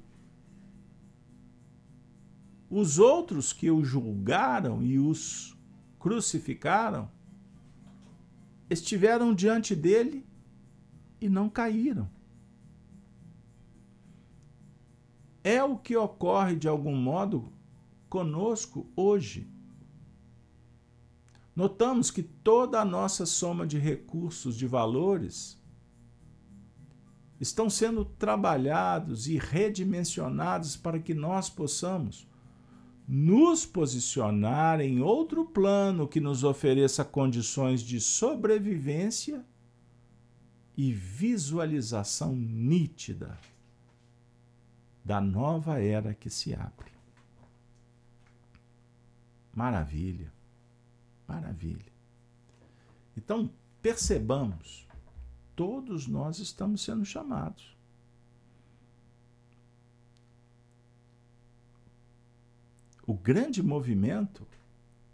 [2.69, 5.54] Os outros que o julgaram e os
[6.05, 7.09] crucificaram,
[8.69, 10.23] estiveram diante dele
[11.19, 12.07] e não caíram.
[15.43, 17.51] É o que ocorre de algum modo
[18.07, 19.49] conosco hoje.
[21.55, 25.59] Notamos que toda a nossa soma de recursos, de valores,
[27.41, 32.27] estão sendo trabalhados e redimensionados para que nós possamos
[33.07, 39.45] nos posicionar em outro plano que nos ofereça condições de sobrevivência
[40.75, 43.37] e visualização nítida
[45.03, 46.91] da nova era que se abre.
[49.53, 50.33] Maravilha,
[51.27, 51.93] maravilha.
[53.15, 53.49] Então,
[53.81, 54.87] percebamos,
[55.55, 57.74] todos nós estamos sendo chamados.
[63.07, 64.47] O grande movimento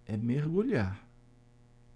[0.06, 1.06] é mergulhar,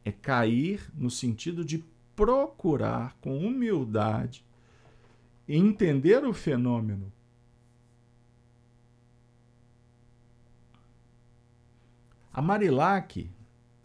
[0.04, 1.84] é cair no sentido de
[2.16, 4.46] procurar com humildade
[5.48, 7.12] entender o fenômeno.
[12.34, 13.30] A Marilac,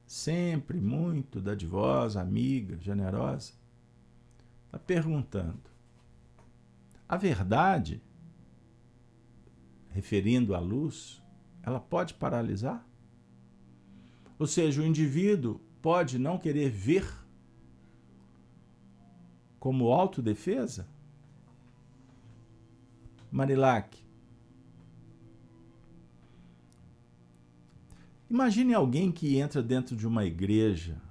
[0.07, 3.53] sempre muito dadivosa, amiga, generosa,
[4.67, 5.71] está perguntando:
[7.09, 8.03] a verdade,
[9.91, 11.23] referindo à luz,
[11.63, 12.87] ela pode paralisar?
[14.39, 17.07] Ou seja, o indivíduo pode não querer ver
[19.59, 20.89] como autodefesa?
[23.31, 23.97] Marilac,
[28.31, 31.03] Imagine alguém que entra dentro de uma igreja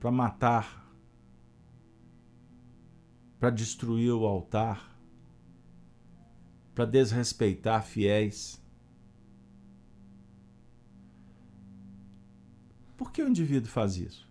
[0.00, 0.90] para matar,
[3.38, 4.98] para destruir o altar,
[6.74, 8.58] para desrespeitar fiéis.
[12.96, 14.26] Por que o indivíduo faz isso?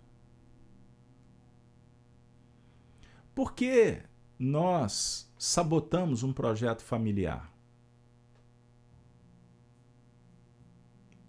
[3.34, 4.02] Por que
[4.40, 7.52] nós sabotamos um projeto familiar?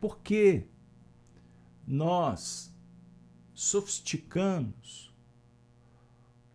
[0.01, 0.66] Por que
[1.87, 2.74] nós
[3.55, 5.14] sofisticamos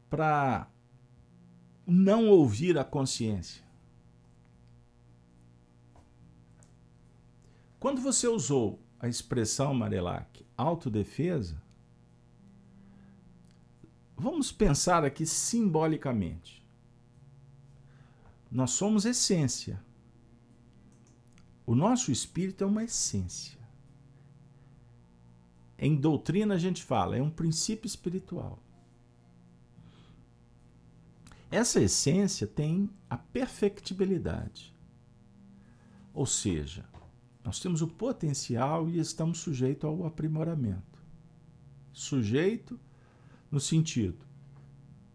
[0.10, 0.70] para
[1.88, 3.64] não ouvir a consciência.
[7.80, 10.31] Quando você usou a expressão, Marilac,
[10.62, 11.62] autodefesa,
[14.16, 16.62] vamos pensar aqui simbolicamente.
[18.52, 19.82] Nós somos essência.
[21.66, 23.60] O nosso espírito é uma essência.
[25.78, 28.60] Em doutrina a gente fala, é um princípio espiritual.
[31.50, 34.74] Essa essência tem a perfectibilidade.
[36.14, 36.86] Ou seja,
[37.44, 41.02] nós temos o potencial e estamos sujeitos ao aprimoramento.
[41.92, 42.80] Sujeito
[43.50, 44.26] no sentido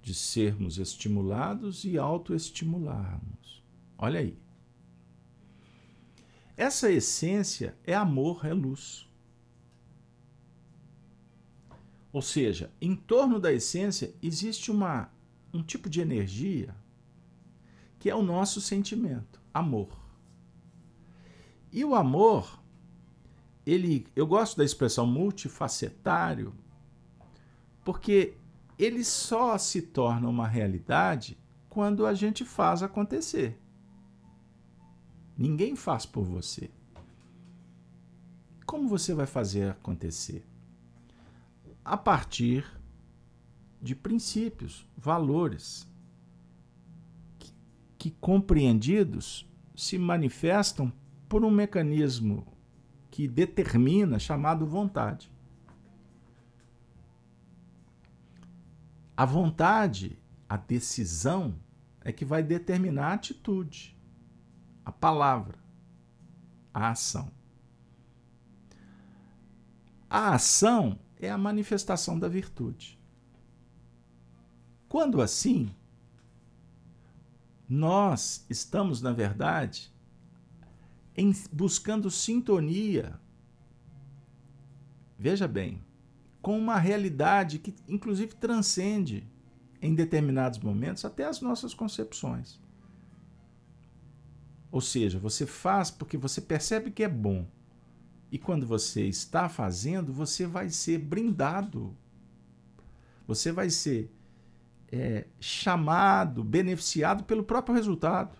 [0.02, 3.62] de sermos estimulados e autoestimularmos.
[3.98, 4.38] Olha aí.
[6.56, 9.06] Essa essência é amor, é luz.
[12.12, 15.10] Ou seja, em torno da essência existe uma,
[15.52, 16.74] um tipo de energia
[17.98, 19.95] que é o nosso sentimento, amor.
[21.72, 22.62] E o amor,
[23.64, 26.54] ele, eu gosto da expressão multifacetário,
[27.84, 28.34] porque
[28.78, 31.38] ele só se torna uma realidade
[31.68, 33.60] quando a gente faz acontecer.
[35.36, 36.70] Ninguém faz por você.
[38.64, 40.44] Como você vai fazer acontecer?
[41.86, 42.66] a partir
[43.80, 45.88] de princípios, valores,
[47.38, 47.52] que,
[47.96, 50.92] que compreendidos se manifestam
[51.28, 52.46] por um mecanismo
[53.10, 55.30] que determina, chamado vontade.
[59.16, 60.18] A vontade,
[60.48, 61.56] a decisão,
[62.02, 63.96] é que vai determinar a atitude,
[64.84, 65.58] a palavra,
[66.72, 67.30] a ação.
[70.08, 72.96] A ação é a manifestação da virtude.
[74.88, 75.74] Quando assim,
[77.68, 79.92] nós estamos, na verdade,
[81.16, 83.18] em, buscando sintonia,
[85.18, 85.82] veja bem,
[86.42, 89.26] com uma realidade que, inclusive, transcende,
[89.80, 92.60] em determinados momentos, até as nossas concepções.
[94.70, 97.46] Ou seja, você faz porque você percebe que é bom
[98.30, 101.96] e quando você está fazendo, você vai ser brindado.
[103.26, 104.12] Você vai ser
[104.90, 108.36] é, chamado, beneficiado pelo próprio resultado.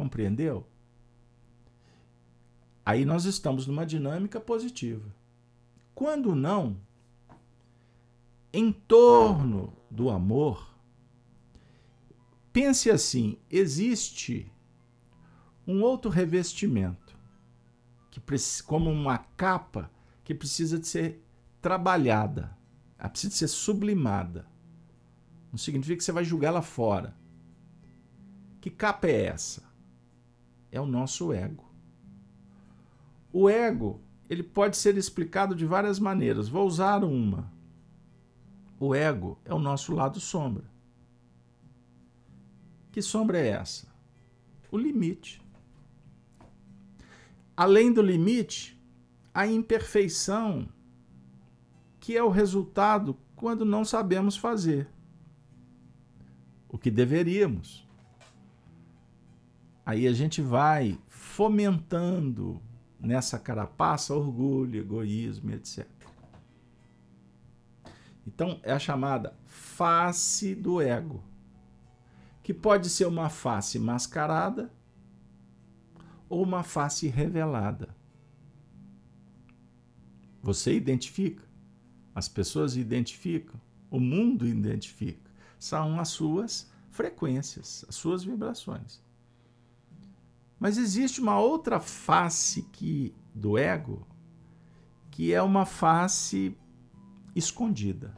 [0.00, 0.66] Compreendeu?
[2.86, 5.14] Aí nós estamos numa dinâmica positiva.
[5.94, 6.80] Quando não,
[8.50, 10.74] em torno do amor,
[12.50, 14.50] pense assim: existe
[15.66, 17.14] um outro revestimento,
[18.10, 18.22] que
[18.62, 19.90] como uma capa
[20.24, 21.22] que precisa de ser
[21.60, 22.56] trabalhada,
[22.98, 24.48] ela precisa de ser sublimada.
[25.52, 27.14] Não significa que você vai julgar ela fora.
[28.62, 29.69] Que capa é essa?
[30.70, 31.64] É o nosso ego.
[33.32, 36.48] O ego, ele pode ser explicado de várias maneiras.
[36.48, 37.50] Vou usar uma.
[38.78, 40.64] O ego é o nosso lado sombra.
[42.90, 43.86] Que sombra é essa?
[44.70, 45.40] O limite.
[47.56, 48.80] Além do limite,
[49.34, 50.68] a imperfeição,
[52.00, 54.88] que é o resultado quando não sabemos fazer
[56.68, 57.86] o que deveríamos.
[59.90, 62.62] Aí a gente vai fomentando
[63.00, 65.84] nessa carapaça orgulho, egoísmo, etc.
[68.24, 71.24] Então é a chamada face do ego,
[72.40, 74.72] que pode ser uma face mascarada
[76.28, 77.88] ou uma face revelada.
[80.40, 81.42] Você identifica,
[82.14, 83.60] as pessoas identificam,
[83.90, 85.28] o mundo identifica.
[85.58, 89.09] São as suas frequências, as suas vibrações.
[90.60, 94.06] Mas existe uma outra face que do ego,
[95.10, 96.54] que é uma face
[97.34, 98.14] escondida.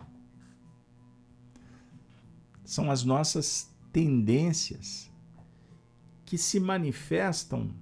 [2.64, 5.10] São as nossas tendências
[6.24, 7.72] que se manifestam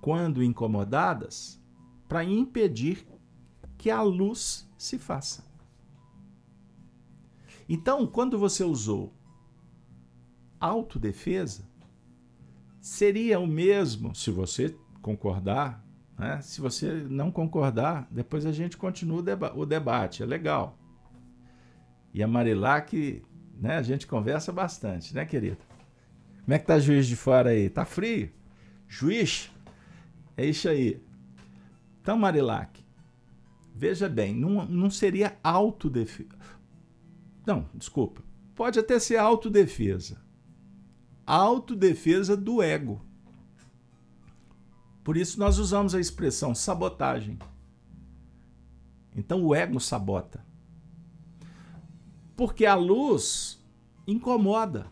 [0.00, 1.58] quando incomodadas
[2.06, 3.06] para impedir
[3.78, 5.46] que a luz se faça.
[7.68, 9.14] Então, quando você usou
[10.58, 11.67] autodefesa,
[12.88, 15.84] seria o mesmo, se você concordar,
[16.18, 16.40] né?
[16.40, 20.76] se você não concordar, depois a gente continua o, deba o debate, é legal.
[22.14, 23.22] E a Marilac,
[23.60, 25.58] né, a gente conversa bastante, né, querida?
[26.44, 27.68] Como é que tá juiz de fora aí?
[27.68, 28.30] Tá frio?
[28.88, 29.50] Juiz?
[30.34, 30.98] É isso aí.
[32.00, 32.82] Então, Marilac,
[33.74, 36.30] veja bem, não, não seria autodefesa.
[37.46, 38.22] Não, desculpa.
[38.56, 40.26] Pode até ser autodefesa
[41.36, 43.04] autodefesa do ego.
[45.04, 47.38] Por isso nós usamos a expressão sabotagem.
[49.14, 50.42] Então o ego sabota.
[52.34, 53.62] Porque a luz
[54.06, 54.90] incomoda.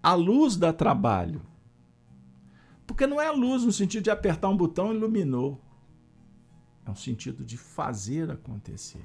[0.00, 1.42] A luz dá trabalho.
[2.86, 5.60] Porque não é a luz no sentido de apertar um botão e iluminou.
[6.84, 9.04] É um sentido de fazer acontecer.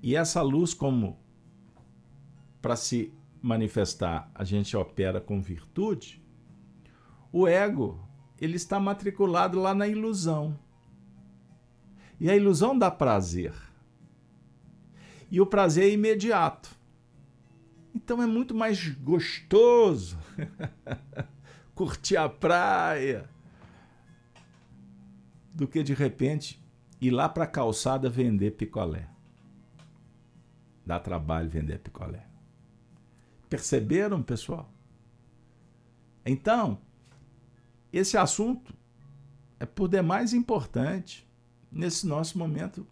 [0.00, 1.18] E essa luz, como
[2.60, 6.22] para se manifestar, a gente opera com virtude,
[7.32, 8.06] o ego
[8.38, 10.58] ele está matriculado lá na ilusão.
[12.18, 13.54] E a ilusão dá prazer.
[15.30, 16.74] E o prazer é imediato.
[17.94, 20.18] Então é muito mais gostoso
[21.74, 23.28] curtir a praia
[25.54, 26.62] do que de repente
[27.00, 29.08] ir lá para a calçada vender picolé.
[30.84, 32.29] Dá trabalho vender picolé.
[33.50, 34.72] Perceberam, pessoal?
[36.24, 36.78] Então,
[37.92, 38.72] esse assunto
[39.58, 41.28] é por demais importante
[41.70, 42.86] nesse nosso momento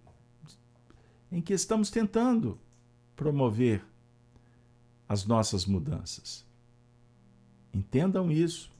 [1.31, 2.59] em que estamos tentando
[3.15, 3.85] promover
[5.09, 6.45] as nossas mudanças.
[7.73, 8.71] Entendam isso.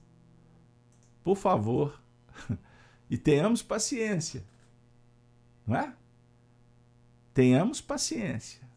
[1.25, 2.01] Por favor.
[3.11, 4.45] E tenhamos paciência.
[5.67, 5.97] Não é?
[7.33, 8.68] Tenhamos paciência.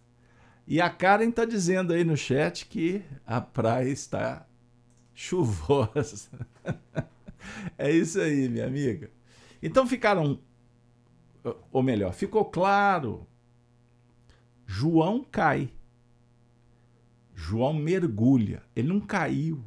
[0.71, 4.47] E a Karen está dizendo aí no chat que a praia está
[5.13, 6.29] chuvosa.
[7.77, 9.11] é isso aí, minha amiga.
[9.61, 10.39] Então ficaram,
[11.73, 13.27] ou melhor, ficou claro.
[14.65, 15.73] João cai.
[17.35, 18.63] João mergulha.
[18.73, 19.61] Ele não caiu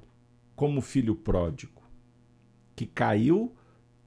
[0.56, 1.82] como filho pródigo,
[2.74, 3.54] que caiu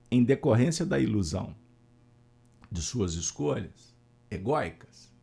[0.09, 1.55] em decorrência da ilusão
[2.71, 3.95] de suas escolhas
[4.31, 5.13] egóicas.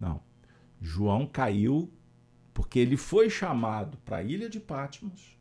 [0.00, 0.26] Não.
[0.80, 1.90] João caiu
[2.54, 5.36] porque ele foi chamado para a ilha de Patmos.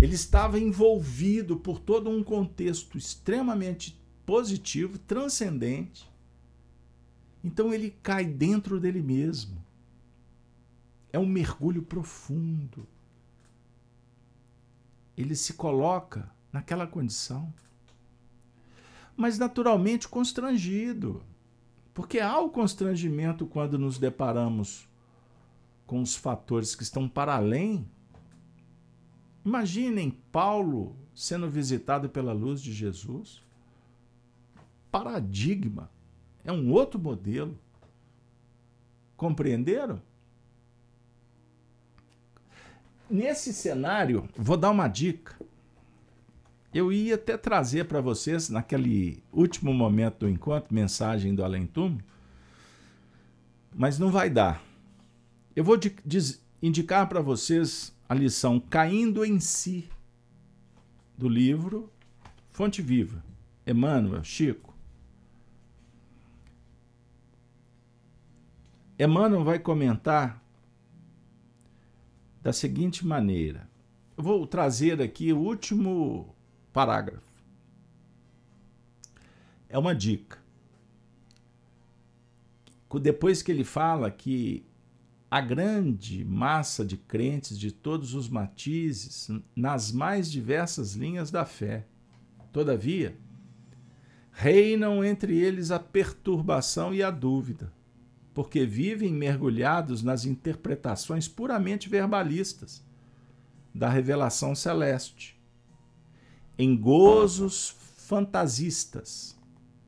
[0.00, 6.10] Ele estava envolvido por todo um contexto extremamente positivo, transcendente.
[7.42, 9.64] Então ele cai dentro dele mesmo.
[11.12, 12.86] É um mergulho profundo.
[15.16, 17.52] Ele se coloca naquela condição.
[19.16, 21.22] Mas naturalmente constrangido
[21.94, 24.88] porque há o constrangimento quando nos deparamos
[25.86, 27.88] com os fatores que estão para além.
[29.44, 33.40] Imaginem Paulo sendo visitado pela luz de Jesus.
[34.90, 35.88] Paradigma.
[36.44, 37.56] É um outro modelo.
[39.16, 40.02] Compreenderam?
[43.08, 45.33] Nesse cenário, vou dar uma dica.
[46.74, 52.02] Eu ia até trazer para vocês, naquele último momento do encontro, mensagem do Além Túmulo,
[53.72, 54.60] mas não vai dar.
[55.54, 55.78] Eu vou
[56.60, 59.88] indicar para vocês a lição Caindo em Si,
[61.16, 61.88] do livro
[62.50, 63.24] Fonte Viva,
[63.64, 64.74] Emmanuel, Chico.
[68.98, 70.42] Emmanuel vai comentar
[72.42, 73.68] da seguinte maneira.
[74.16, 76.33] Eu vou trazer aqui o último
[76.74, 77.22] parágrafo.
[79.68, 80.42] É uma dica.
[83.00, 84.64] Depois que ele fala que
[85.30, 91.86] a grande massa de crentes de todos os matizes nas mais diversas linhas da fé.
[92.52, 93.16] Todavia,
[94.30, 97.72] reinam entre eles a perturbação e a dúvida,
[98.32, 102.84] porque vivem mergulhados nas interpretações puramente verbalistas
[103.74, 105.33] da revelação celeste,
[106.58, 109.36] em gozos fantasistas,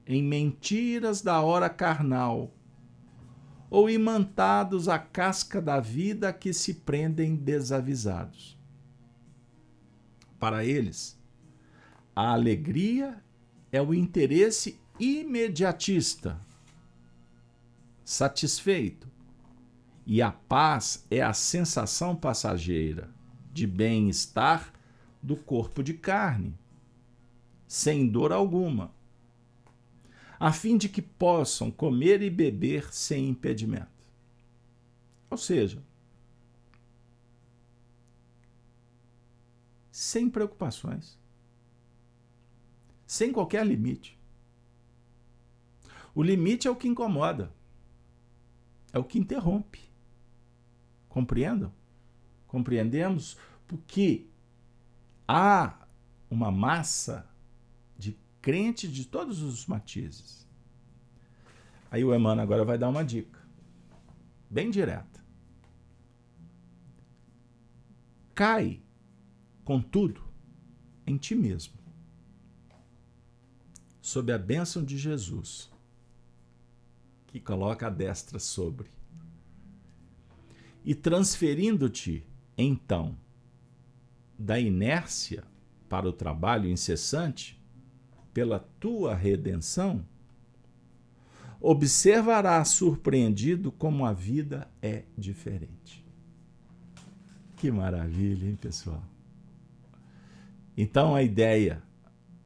[0.06, 2.52] em mentiras da hora carnal
[3.68, 8.56] ou imantados à casca da vida que se prendem desavisados.
[10.38, 11.18] Para eles,
[12.14, 13.22] a alegria
[13.72, 16.40] é o interesse imediatista,
[18.04, 19.10] satisfeito,
[20.06, 23.10] e a paz é a sensação passageira
[23.52, 24.72] de bem-estar
[25.22, 26.54] do corpo de carne,
[27.66, 28.94] sem dor alguma
[30.38, 33.88] a fim de que possam comer e beber sem impedimento.
[35.30, 35.82] Ou seja,
[39.90, 41.18] sem preocupações,
[43.06, 44.18] sem qualquer limite.
[46.14, 47.52] O limite é o que incomoda,
[48.92, 49.80] é o que interrompe.
[51.08, 51.72] Compreendam?
[52.46, 53.36] Compreendemos
[53.66, 54.26] porque
[55.26, 55.86] há
[56.30, 57.28] uma massa
[58.46, 60.46] crente de todos os matizes.
[61.90, 63.40] Aí o Emmanuel agora vai dar uma dica,
[64.48, 65.20] bem direta.
[68.32, 68.80] Cai,
[69.64, 70.22] contudo,
[71.04, 71.74] em ti mesmo,
[74.00, 75.68] sob a bênção de Jesus,
[77.26, 78.88] que coloca a destra sobre,
[80.84, 82.24] e transferindo-te,
[82.56, 83.18] então,
[84.38, 85.44] da inércia
[85.88, 87.60] para o trabalho incessante,
[88.32, 90.04] pela tua redenção,
[91.60, 96.04] observarás surpreendido como a vida é diferente.
[97.56, 99.02] Que maravilha, hein, pessoal?
[100.76, 101.82] Então a ideia,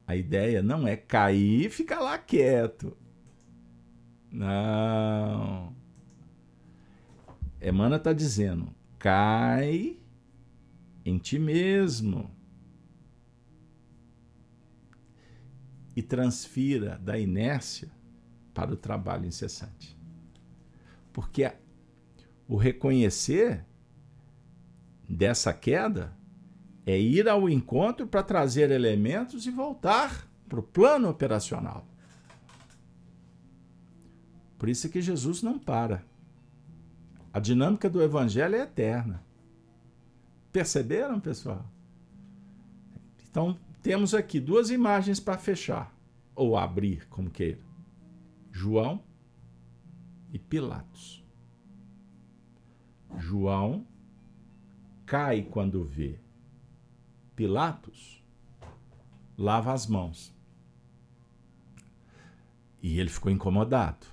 [0.07, 2.97] a ideia não é cair e ficar lá quieto.
[4.31, 5.75] Não.
[7.61, 10.00] Emana está dizendo: cai
[11.05, 12.31] em ti mesmo
[15.97, 17.91] e transfira da inércia
[18.55, 19.99] para o trabalho incessante.
[21.13, 21.53] Porque
[22.47, 23.65] o reconhecer
[25.09, 26.17] dessa queda
[26.87, 31.87] é ir ao encontro para trazer elementos e voltar para o plano operacional.
[34.59, 36.05] Por isso é que Jesus não para.
[37.33, 39.23] A dinâmica do evangelho é eterna.
[40.53, 41.65] Perceberam, pessoal?
[43.29, 45.95] Então, temos aqui duas imagens para fechar,
[46.35, 47.61] ou abrir, como queira:
[48.51, 49.03] João
[50.33, 51.25] e Pilatos.
[53.19, 53.87] João
[55.07, 56.19] cai quando vê.
[57.35, 58.21] Pilatos
[59.41, 60.35] lava as mãos.
[62.83, 64.07] E ele ficou incomodado.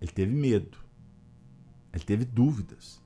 [0.00, 0.78] Ele teve medo.
[1.92, 3.03] Ele teve dúvidas.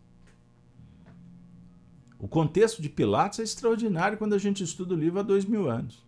[2.19, 5.71] O contexto de Pilatos é extraordinário quando a gente estuda o livro há dois mil
[5.71, 6.05] anos.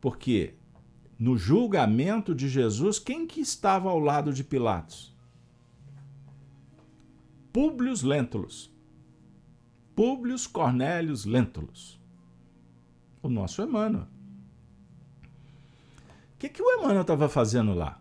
[0.00, 0.54] Porque
[1.18, 5.16] no julgamento de Jesus, quem que estava ao lado de Pilatos?
[7.52, 8.70] Públio Lentulus.
[9.94, 12.00] Públio Cornélios Lentulus.
[13.22, 14.06] O nosso Emmanuel.
[16.34, 18.00] O que, que o Emmanuel estava fazendo lá?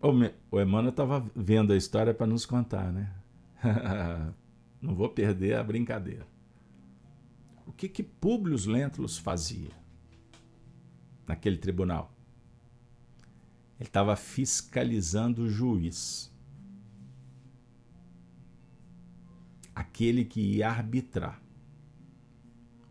[0.00, 3.12] O Emmanuel estava vendo a história para nos contar, né?
[4.80, 6.26] Não vou perder a brincadeira.
[7.66, 9.70] O que que Públio Lentulus fazia
[11.26, 12.12] naquele tribunal?
[13.78, 16.34] Ele estava fiscalizando o juiz.
[19.74, 21.40] Aquele que ia arbitrar.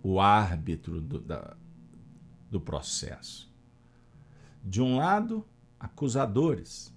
[0.01, 1.57] O árbitro do, da,
[2.49, 3.53] do processo.
[4.63, 5.45] De um lado,
[5.79, 6.95] acusadores,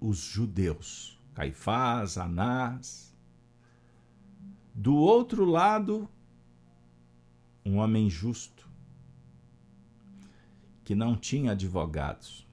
[0.00, 3.13] os judeus, Caifás, Anás,
[4.74, 6.08] do outro lado,
[7.64, 8.68] um homem justo,
[10.82, 12.46] que não tinha advogados,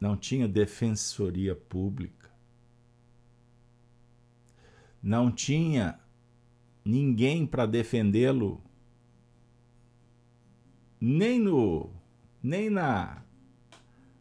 [0.00, 2.30] não tinha defensoria pública,
[5.02, 6.00] não tinha
[6.82, 8.62] ninguém para defendê-lo,
[10.98, 11.94] nem no
[12.42, 13.22] nem na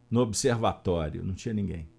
[0.09, 1.94] no observatório, não tinha ninguém.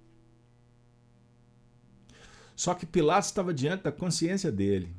[2.56, 4.96] Só que Pilatos estava diante da consciência dele,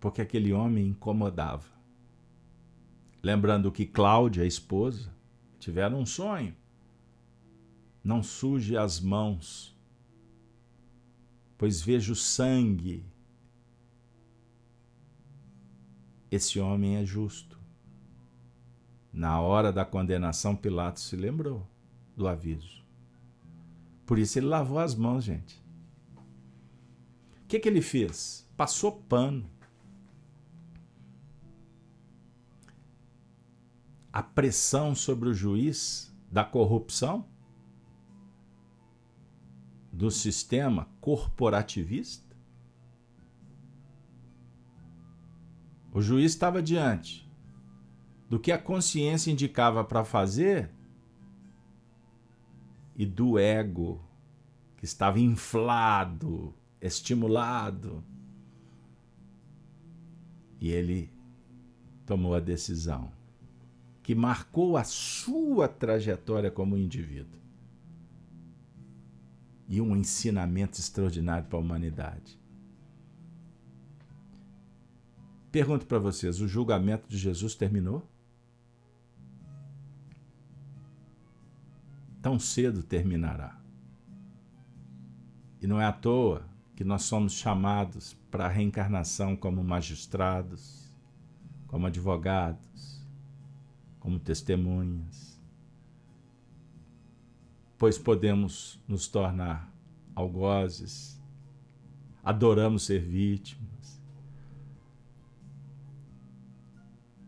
[0.00, 1.70] porque aquele homem incomodava.
[3.22, 5.14] Lembrando que Cláudia, a esposa,
[5.58, 6.56] tiveram um sonho.
[8.02, 9.76] Não suje as mãos,
[11.58, 13.04] pois vejo sangue.
[16.30, 17.60] Esse homem é justo.
[19.12, 21.68] Na hora da condenação, Pilatos se lembrou
[22.16, 22.81] do aviso.
[24.06, 25.62] Por isso ele lavou as mãos, gente.
[27.44, 28.48] O que, que ele fez?
[28.56, 29.48] Passou pano.
[34.12, 37.26] A pressão sobre o juiz da corrupção
[39.92, 42.34] do sistema corporativista.
[45.92, 47.30] O juiz estava diante
[48.28, 50.70] do que a consciência indicava para fazer
[52.96, 54.02] e do ego
[54.76, 58.04] que estava inflado, estimulado.
[60.60, 61.10] E ele
[62.04, 63.10] tomou a decisão
[64.02, 67.40] que marcou a sua trajetória como indivíduo.
[69.68, 72.38] E um ensinamento extraordinário para a humanidade.
[75.50, 78.06] Pergunto para vocês: o julgamento de Jesus terminou?
[82.22, 83.60] Tão cedo terminará.
[85.60, 86.46] E não é à toa
[86.76, 90.88] que nós somos chamados para a reencarnação como magistrados,
[91.66, 93.04] como advogados,
[93.98, 95.40] como testemunhas,
[97.76, 99.72] pois podemos nos tornar
[100.14, 101.20] algozes,
[102.22, 104.00] adoramos ser vítimas.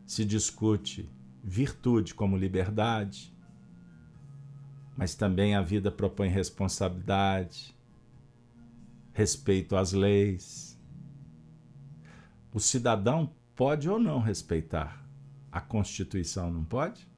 [0.06, 1.10] Se discute
[1.42, 3.33] virtude como liberdade,
[4.96, 7.74] mas também a vida propõe responsabilidade,
[9.12, 10.78] respeito às leis.
[12.52, 15.04] O cidadão pode ou não respeitar
[15.50, 17.08] a Constituição, não pode?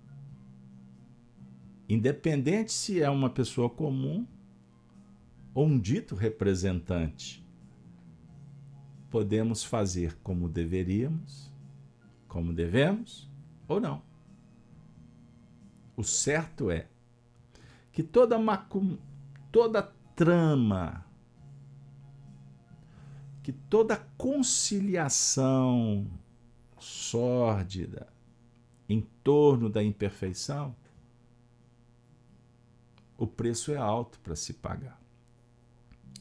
[1.88, 4.26] Independente se é uma pessoa comum
[5.54, 7.46] ou um dito representante,
[9.10, 11.50] podemos fazer como deveríamos,
[12.28, 13.30] como devemos
[13.68, 14.02] ou não.
[15.96, 16.88] O certo é
[17.96, 18.98] que toda macum,
[19.50, 19.82] toda
[20.14, 21.02] trama,
[23.42, 26.06] que toda conciliação
[26.78, 28.06] sórdida
[28.86, 30.76] em torno da imperfeição,
[33.16, 35.00] o preço é alto para se pagar.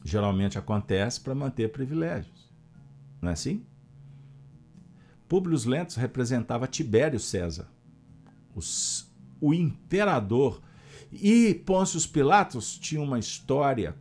[0.02, 2.50] Geralmente acontece para manter privilégios.
[3.20, 3.66] Não é assim?
[5.28, 7.68] Públio Lentos representava Tibério César,
[8.54, 10.62] os, o imperador
[11.20, 13.96] e Pôncio Pilatos tinha uma história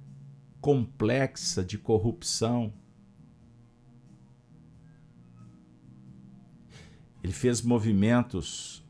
[0.62, 2.74] complexa de corrupção.
[7.24, 8.84] Ele fez movimentos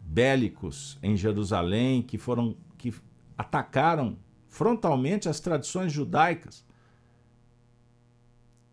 [0.00, 2.94] bélicos em Jerusalém que foram que
[3.36, 6.64] atacaram frontalmente as tradições judaicas.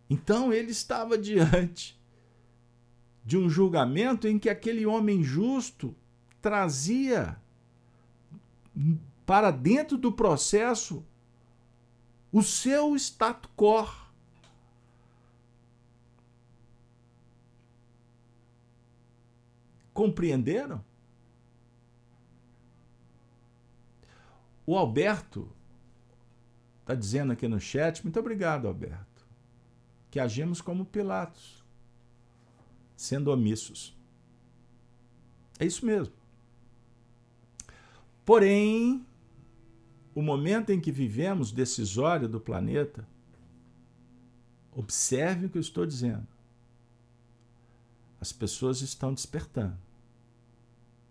[0.10, 2.00] Então ele estava diante
[3.24, 5.96] de um julgamento em que aquele homem justo
[6.42, 7.38] trazia
[9.26, 11.06] para dentro do processo
[12.32, 13.88] o seu status quo.
[19.94, 20.84] Compreenderam?
[24.66, 25.52] O Alberto
[26.82, 29.28] está dizendo aqui no chat, muito obrigado, Alberto,
[30.10, 31.64] que agimos como Pilatos,
[32.96, 33.98] sendo omissos.
[35.60, 36.19] É isso mesmo.
[38.30, 39.04] Porém,
[40.14, 43.04] o momento em que vivemos decisório do planeta,
[44.72, 46.28] observe o que eu estou dizendo.
[48.22, 49.76] As pessoas estão despertando,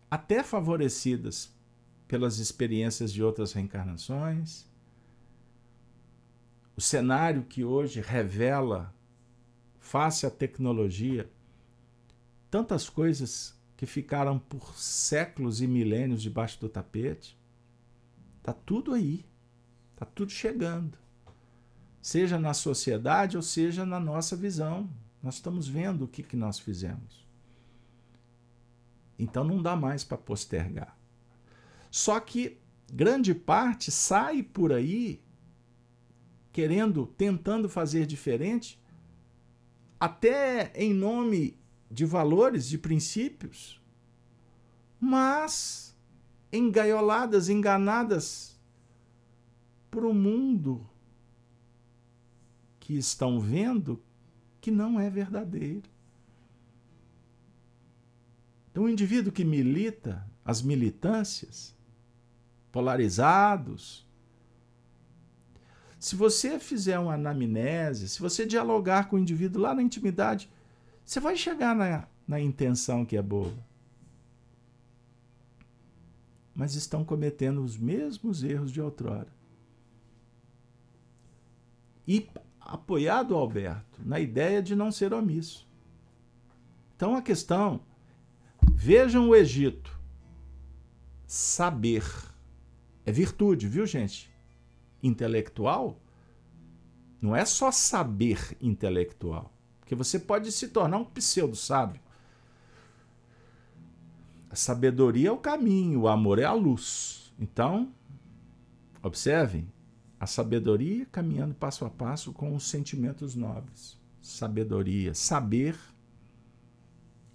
[0.08, 1.52] até favorecidas
[2.06, 4.64] pelas experiências de outras reencarnações.
[6.76, 8.94] O cenário que hoje revela,
[9.80, 11.28] face à tecnologia,
[12.48, 17.38] tantas coisas que ficaram por séculos e milênios debaixo do tapete.
[18.38, 19.24] Está tudo aí.
[19.92, 20.98] Está tudo chegando.
[22.02, 24.90] Seja na sociedade ou seja na nossa visão.
[25.22, 27.24] Nós estamos vendo o que, que nós fizemos.
[29.16, 30.98] Então não dá mais para postergar.
[31.88, 32.58] Só que
[32.92, 35.22] grande parte sai por aí
[36.50, 38.82] querendo, tentando fazer diferente,
[40.00, 41.57] até em nome
[41.90, 43.80] de valores, de princípios,
[45.00, 45.96] mas
[46.52, 48.58] engaioladas, enganadas
[49.90, 50.88] por um mundo
[52.78, 54.02] que estão vendo
[54.60, 55.88] que não é verdadeiro.
[58.70, 61.74] Então, o indivíduo que milita, as militâncias,
[62.70, 64.06] polarizados,
[65.98, 70.48] se você fizer uma anamnese, se você dialogar com o indivíduo lá na intimidade,
[71.08, 73.54] você vai chegar na, na intenção que é boa.
[76.54, 79.32] Mas estão cometendo os mesmos erros de outrora.
[82.06, 82.28] E
[82.60, 85.66] apoiado Alberto na ideia de não ser omisso.
[86.94, 87.80] Então a questão,
[88.74, 89.98] vejam o Egito.
[91.26, 92.04] Saber
[93.06, 94.30] é virtude, viu, gente?
[95.02, 95.98] Intelectual
[97.18, 99.50] não é só saber intelectual,
[99.88, 101.98] porque você pode se tornar um pseudo sábio.
[104.50, 107.32] A sabedoria é o caminho, o amor é a luz.
[107.38, 107.90] Então,
[109.02, 109.66] observem,
[110.20, 113.98] a sabedoria caminhando passo a passo com os sentimentos nobres.
[114.20, 115.74] Sabedoria, saber,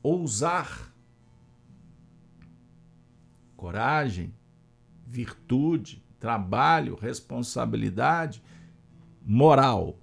[0.03, 0.93] ousar,
[3.57, 4.31] coragem,
[5.07, 8.43] virtude, trabalho, responsabilidade,
[9.25, 9.97] moral.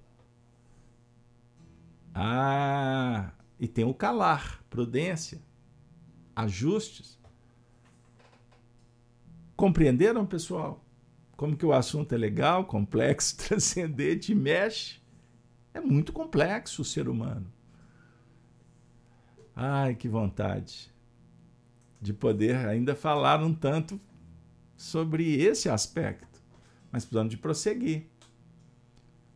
[2.13, 5.41] Ah, e tem o calar, prudência,
[6.35, 7.19] ajustes.
[9.55, 10.83] Compreenderam, pessoal?
[11.41, 15.01] como que o assunto é legal, complexo, transcendente, mexe.
[15.73, 17.51] É muito complexo o ser humano.
[19.55, 20.93] Ai, que vontade
[21.99, 23.99] de poder ainda falar um tanto
[24.77, 26.43] sobre esse aspecto,
[26.91, 28.05] mas precisamos de prosseguir.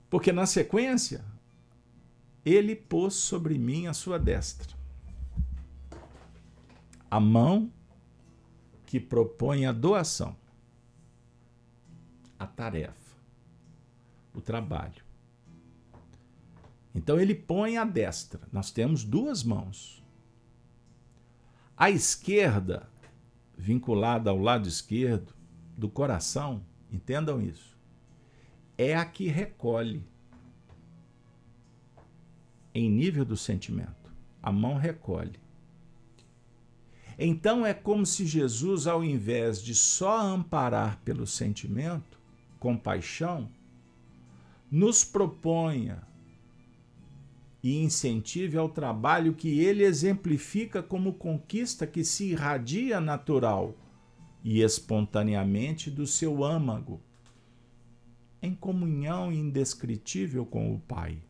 [0.07, 1.25] Porque na sequência,
[2.45, 4.75] ele pôs sobre mim a sua destra.
[7.09, 7.71] A mão
[8.85, 10.35] que propõe a doação
[12.37, 13.17] a tarefa,
[14.33, 15.03] o trabalho.
[16.93, 18.41] Então ele põe a destra.
[18.51, 20.03] Nós temos duas mãos.
[21.75, 22.89] A esquerda,
[23.57, 25.33] vinculada ao lado esquerdo
[25.77, 27.77] do coração, entendam isso,
[28.77, 30.05] é a que recolhe
[32.75, 34.13] em nível do sentimento.
[34.43, 35.39] A mão recolhe.
[37.17, 42.19] Então é como se Jesus, ao invés de só amparar pelo sentimento,
[42.59, 43.49] compaixão,
[44.69, 46.03] nos proponha
[47.63, 53.73] e incentive ao trabalho que ele exemplifica como conquista que se irradia natural
[54.43, 57.01] e espontaneamente do seu âmago,
[58.41, 61.23] em comunhão indescritível com o Pai.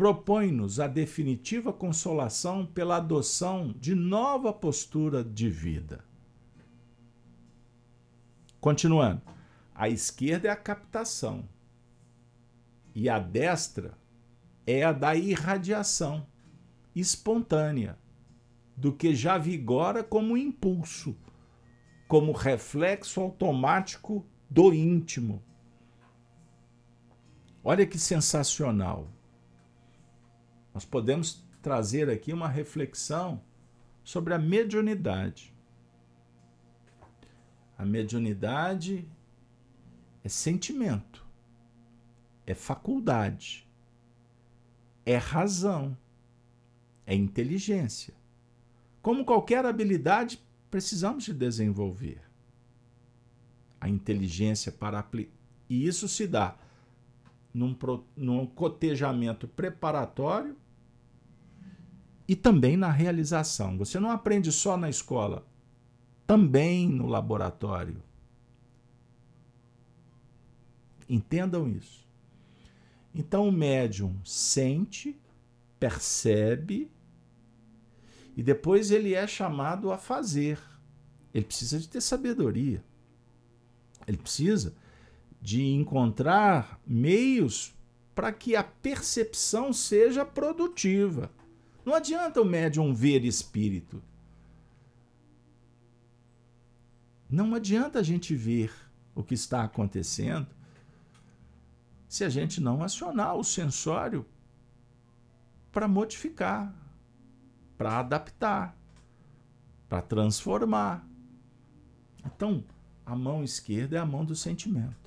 [0.00, 6.02] Propõe-nos a definitiva consolação pela adoção de nova postura de vida
[8.58, 9.20] Continuando.
[9.74, 11.46] A esquerda é a captação.
[12.94, 13.92] E a destra
[14.66, 16.26] é a da irradiação
[16.96, 17.98] espontânea,
[18.74, 21.14] do que já vigora como impulso,
[22.08, 25.42] como reflexo automático do íntimo.
[27.62, 29.19] Olha que sensacional.
[30.72, 33.42] Nós podemos trazer aqui uma reflexão
[34.02, 35.54] sobre a mediunidade.
[37.76, 39.08] A mediunidade
[40.22, 41.26] é sentimento,
[42.46, 43.66] é faculdade,
[45.04, 45.96] é razão,
[47.06, 48.14] é inteligência.
[49.00, 50.40] Como qualquer habilidade,
[50.70, 52.20] precisamos de desenvolver
[53.80, 55.04] a inteligência para.
[55.68, 56.56] E isso se dá
[57.52, 57.76] num,
[58.16, 60.56] num cotejamento preparatório
[62.26, 63.76] e também na realização.
[63.78, 65.46] Você não aprende só na escola
[66.26, 68.00] também no laboratório.
[71.08, 72.08] Entendam isso.
[73.12, 75.20] Então o médium sente,
[75.80, 76.88] percebe
[78.36, 80.60] e depois ele é chamado a fazer.
[81.34, 82.82] Ele precisa de ter sabedoria.
[84.06, 84.74] Ele precisa
[85.40, 87.74] de encontrar meios
[88.14, 91.30] para que a percepção seja produtiva.
[91.84, 94.02] Não adianta o médium ver espírito.
[97.28, 98.72] Não adianta a gente ver
[99.14, 100.46] o que está acontecendo
[102.08, 104.26] se a gente não acionar o sensório
[105.70, 106.74] para modificar,
[107.78, 108.76] para adaptar,
[109.88, 111.06] para transformar.
[112.26, 112.64] Então,
[113.06, 114.99] a mão esquerda é a mão do sentimento.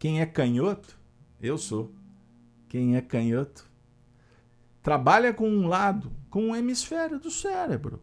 [0.00, 0.98] Quem é canhoto?
[1.42, 1.94] Eu sou.
[2.70, 3.68] quem é canhoto,
[4.82, 8.00] trabalha com um lado, com um hemisfério do cérebro.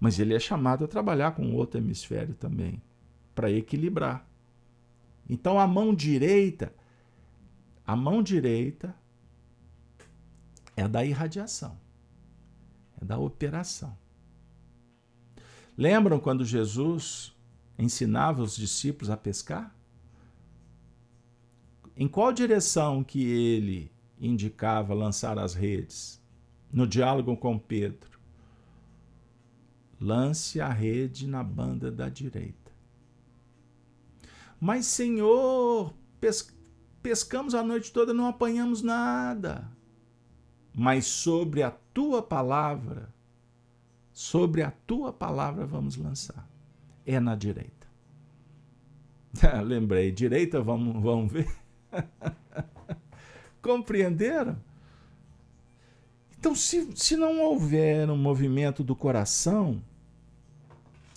[0.00, 2.82] Mas ele é chamado a trabalhar com outro hemisfério também,
[3.32, 4.26] para equilibrar.
[5.28, 6.74] Então a mão direita,
[7.86, 8.92] a mão direita
[10.76, 11.78] é da irradiação,
[13.00, 13.96] é da operação.
[15.78, 17.36] Lembram quando Jesus
[17.78, 19.75] ensinava os discípulos a pescar?
[21.96, 23.90] Em qual direção que ele
[24.20, 26.22] indicava lançar as redes?
[26.70, 28.20] No diálogo com Pedro.
[29.98, 32.70] Lance a rede na banda da direita.
[34.60, 36.54] Mas, Senhor, pes
[37.02, 39.70] pescamos a noite toda, não apanhamos nada.
[40.74, 43.14] Mas sobre a tua palavra,
[44.12, 46.46] sobre a tua palavra vamos lançar.
[47.06, 47.86] É na direita.
[49.64, 51.65] Lembrei, direita, vamos, vamos ver.
[53.62, 54.56] Compreenderam?
[56.38, 59.82] Então, se, se não houver um movimento do coração,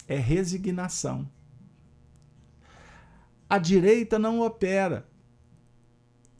[0.07, 1.29] é resignação.
[3.49, 5.07] A direita não opera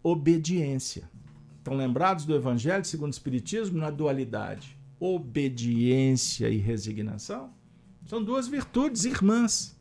[0.01, 1.09] obediência.
[1.57, 4.77] Estão lembrados do Evangelho segundo o Espiritismo na dualidade?
[4.99, 7.53] Obediência e resignação
[8.09, 9.79] são duas virtudes irmãs.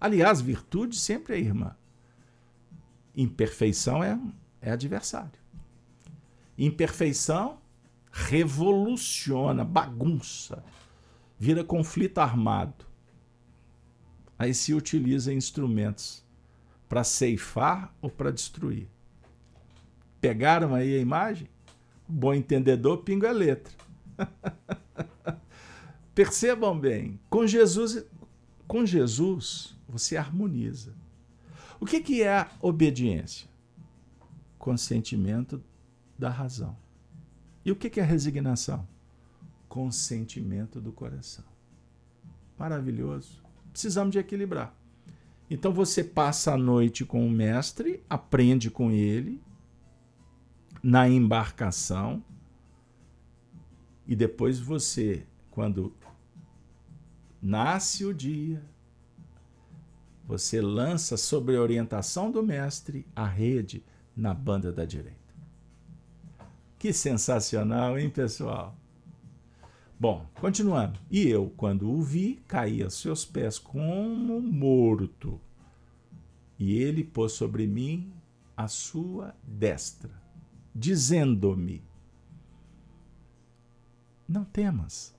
[0.00, 1.76] Aliás, virtude sempre é irmã.
[3.16, 4.18] Imperfeição é,
[4.60, 5.38] é adversário.
[6.56, 7.58] Imperfeição
[8.10, 10.64] revoluciona, bagunça,
[11.38, 12.84] vira conflito armado.
[14.38, 16.24] Aí se utiliza instrumentos
[16.88, 18.88] para ceifar ou para destruir.
[20.20, 21.48] Pegaram aí a imagem?
[22.06, 23.72] Bom entendedor, pingo é letra.
[26.14, 28.04] Percebam bem, com Jesus,
[28.66, 30.94] com Jesus você harmoniza.
[31.84, 33.46] O que, que é a obediência?
[34.58, 35.62] Consentimento
[36.18, 36.74] da razão.
[37.62, 38.88] E o que, que é a resignação?
[39.68, 41.44] Consentimento do coração.
[42.58, 43.44] Maravilhoso.
[43.70, 44.74] Precisamos de equilibrar.
[45.50, 49.42] Então você passa a noite com o mestre, aprende com ele,
[50.82, 52.24] na embarcação,
[54.06, 55.94] e depois você, quando
[57.42, 58.64] nasce o dia,
[60.26, 63.84] você lança sobre a orientação do mestre a rede
[64.16, 65.18] na banda da direita.
[66.78, 68.76] Que sensacional, hein, pessoal?
[69.98, 70.98] Bom, continuando.
[71.10, 75.40] E eu, quando o vi, caí aos seus pés como morto.
[76.58, 78.12] E ele pôs sobre mim
[78.56, 80.10] a sua destra,
[80.74, 81.82] dizendo-me:
[84.28, 85.14] Não temas,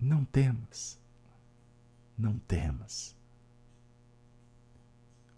[0.00, 1.00] não temas,
[2.16, 3.21] não temas.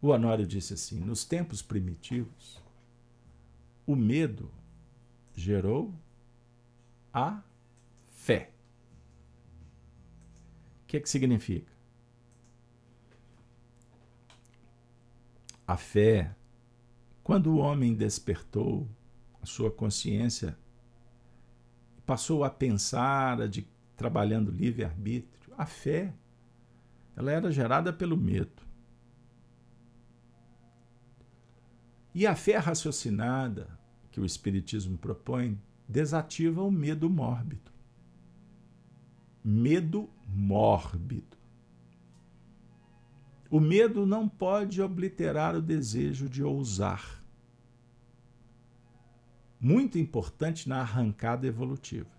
[0.05, 2.63] O Honório disse assim: nos tempos primitivos,
[3.87, 4.51] o medo
[5.35, 5.95] gerou
[7.11, 7.43] a
[8.11, 8.51] fé.
[10.83, 11.73] O que, é que significa?
[15.67, 16.37] A fé,
[17.23, 18.87] quando o homem despertou
[19.41, 20.55] a sua consciência,
[22.05, 26.13] passou a pensar, a de, trabalhando livre-arbítrio, a fé,
[27.17, 28.64] ela era gerada pelo medo.
[32.15, 33.69] E a fé raciocinada
[34.12, 37.73] que o Espiritismo propõe desativa o medo mórbido.
[39.43, 41.37] Medo mórbido.
[43.51, 47.23] O medo não pode obliterar o desejo de ousar.
[49.61, 52.11] Muito importante na arrancada evolutiva.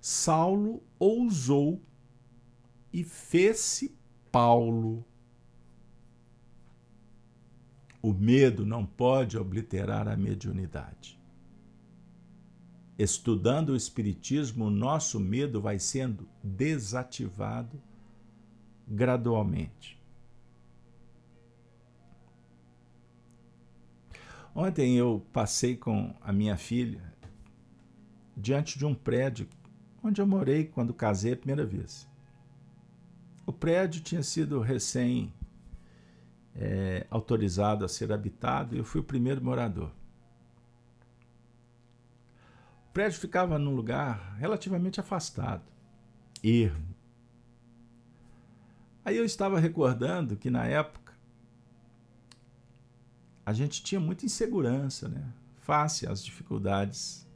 [0.00, 1.80] Saulo ousou
[2.92, 3.96] e fez-se
[4.30, 5.04] Paulo
[8.06, 11.18] o medo não pode obliterar a mediunidade.
[12.96, 17.82] Estudando o Espiritismo, o nosso medo vai sendo desativado
[18.86, 20.00] gradualmente.
[24.54, 27.12] Ontem eu passei com a minha filha
[28.36, 29.48] diante de um prédio
[30.00, 32.08] onde eu morei quando casei a primeira vez.
[33.44, 35.32] O prédio tinha sido recém
[36.58, 39.90] é, autorizado a ser habitado e eu fui o primeiro morador.
[42.88, 45.64] O prédio ficava num lugar relativamente afastado,
[46.42, 46.94] ermo.
[49.04, 51.14] Aí eu estava recordando que na época
[53.44, 55.32] a gente tinha muita insegurança, né?
[55.60, 57.26] face às dificuldades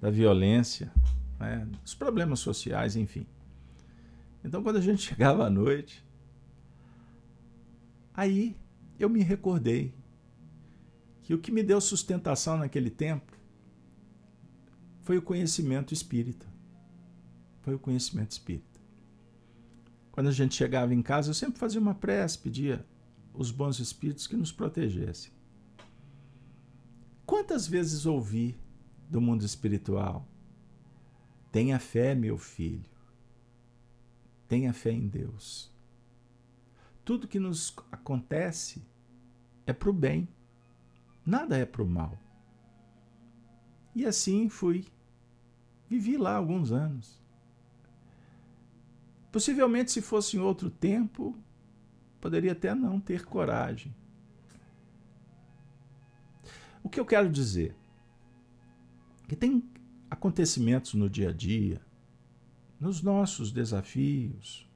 [0.00, 0.92] da violência,
[1.38, 1.66] né?
[1.84, 3.26] os problemas sociais, enfim.
[4.44, 6.04] Então, quando a gente chegava à noite,
[8.20, 8.54] Aí
[9.02, 9.94] eu me recordei
[11.22, 13.32] que o que me deu sustentação naquele tempo
[15.00, 16.46] foi o conhecimento espírita.
[17.62, 18.80] Foi o conhecimento espírita.
[20.12, 22.84] Quando a gente chegava em casa, eu sempre fazia uma prece, pedia
[23.32, 25.32] os bons espíritos que nos protegessem.
[27.24, 28.58] Quantas vezes ouvi
[29.08, 30.26] do mundo espiritual?
[31.52, 32.90] Tenha fé, meu filho.
[34.48, 35.72] Tenha fé em Deus.
[37.04, 38.82] Tudo que nos acontece
[39.70, 40.28] é para o bem,
[41.24, 42.18] nada é para o mal.
[43.94, 44.86] E assim fui.
[45.88, 47.20] Vivi lá alguns anos.
[49.32, 51.36] Possivelmente, se fosse em outro tempo,
[52.20, 53.94] poderia até não ter coragem.
[56.82, 57.74] O que eu quero dizer?
[59.28, 59.68] Que tem
[60.10, 61.80] acontecimentos no dia a dia,
[62.80, 64.68] nos nossos desafios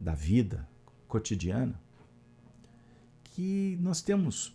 [0.00, 0.68] da vida
[1.08, 1.80] cotidiana,
[3.38, 4.52] que nós temos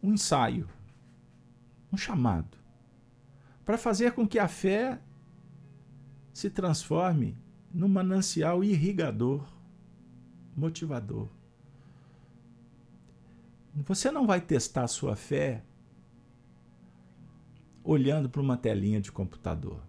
[0.00, 0.68] um ensaio,
[1.92, 2.56] um chamado,
[3.64, 5.02] para fazer com que a fé
[6.32, 7.36] se transforme
[7.74, 9.44] num manancial irrigador,
[10.56, 11.28] motivador.
[13.74, 15.64] Você não vai testar a sua fé
[17.82, 19.82] olhando para uma telinha de computador,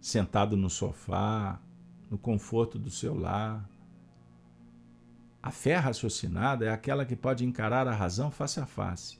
[0.00, 1.60] sentado no sofá,
[2.08, 3.68] no conforto do seu lar.
[5.48, 9.18] A fé raciocinada é aquela que pode encarar a razão face a face,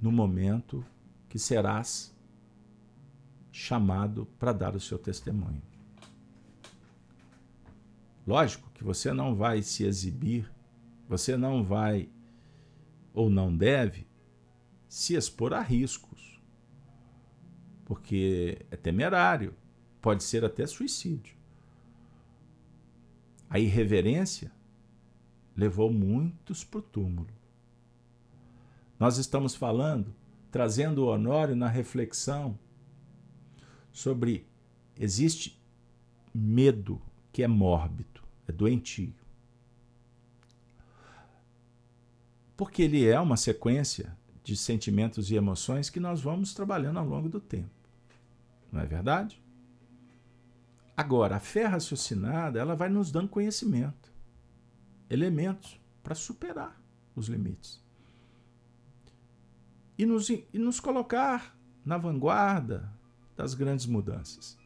[0.00, 0.86] no momento
[1.28, 2.16] que serás
[3.50, 5.60] chamado para dar o seu testemunho.
[8.24, 10.48] Lógico que você não vai se exibir,
[11.08, 12.08] você não vai
[13.12, 14.06] ou não deve
[14.88, 16.40] se expor a riscos,
[17.84, 19.56] porque é temerário,
[20.00, 21.36] pode ser até suicídio.
[23.48, 24.52] A irreverência
[25.56, 27.28] levou muitos para o túmulo.
[28.98, 30.14] Nós estamos falando,
[30.50, 32.58] trazendo o Honório na reflexão
[33.92, 34.46] sobre
[34.98, 35.58] existe
[36.34, 37.00] medo
[37.32, 39.14] que é mórbido, é doentio.
[42.56, 47.28] Porque ele é uma sequência de sentimentos e emoções que nós vamos trabalhando ao longo
[47.28, 47.70] do tempo.
[48.70, 49.40] Não é verdade?
[50.96, 54.09] Agora, a fé raciocinada, ela vai nos dando conhecimento,
[55.10, 56.80] elementos para superar
[57.14, 57.82] os limites.
[59.98, 61.54] E nos, e nos colocar
[61.84, 62.90] na vanguarda
[63.36, 64.56] das grandes mudanças.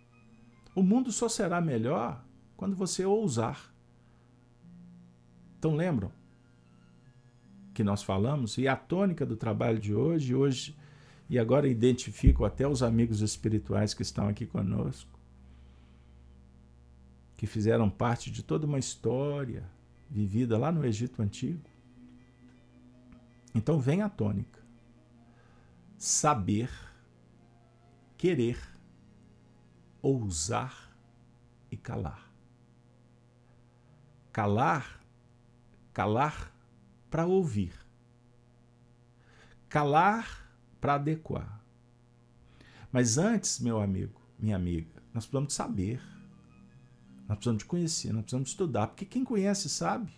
[0.74, 2.24] O mundo só será melhor
[2.56, 3.74] quando você ousar.
[5.58, 6.12] Então lembram
[7.72, 10.76] que nós falamos e a tônica do trabalho de hoje, hoje
[11.28, 15.18] e agora identifico até os amigos espirituais que estão aqui conosco,
[17.36, 19.64] que fizeram parte de toda uma história
[20.10, 21.68] vivida lá no Egito antigo.
[23.54, 24.60] Então vem a tônica.
[25.96, 26.70] Saber
[28.16, 28.58] querer,
[30.02, 30.96] ousar
[31.70, 32.30] e calar.
[34.32, 35.00] Calar,
[35.92, 36.52] calar
[37.10, 37.72] para ouvir.
[39.68, 40.50] Calar
[40.80, 41.62] para adequar.
[42.90, 46.00] Mas antes, meu amigo, minha amiga, nós precisamos saber.
[47.28, 50.12] Nós precisamos de conhecer, nós precisamos estudar, porque quem conhece sabe.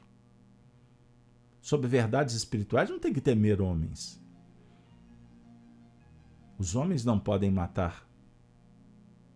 [1.60, 4.20] Sobre verdades espirituais não tem que temer homens.
[6.58, 8.08] Os homens não podem matar.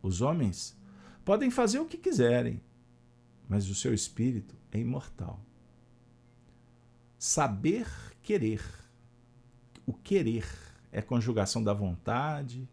[0.03, 0.77] Os homens
[1.25, 2.61] podem fazer o que quiserem,
[3.49, 5.41] mas o seu espírito é imortal.
[7.19, 7.87] Saber
[8.23, 8.63] querer.
[9.87, 10.47] O querer
[10.91, 12.69] é conjugação da vontade,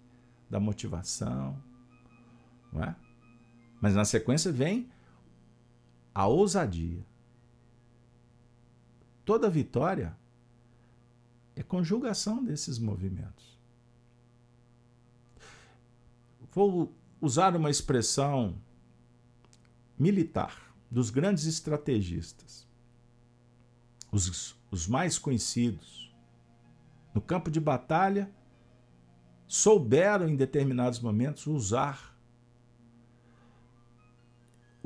[0.50, 1.62] da motivação,
[2.72, 2.96] não é?
[3.80, 4.90] Mas na sequência vem
[6.14, 7.06] a ousadia.
[9.24, 10.18] Toda vitória
[11.56, 13.58] é conjugação desses movimentos.
[16.52, 16.92] Vou
[17.22, 18.60] usar uma expressão
[19.98, 22.68] militar dos grandes estrategistas,
[24.12, 26.16] os, os mais conhecidos.
[27.14, 28.32] No campo de batalha,
[29.48, 32.17] souberam em determinados momentos usar,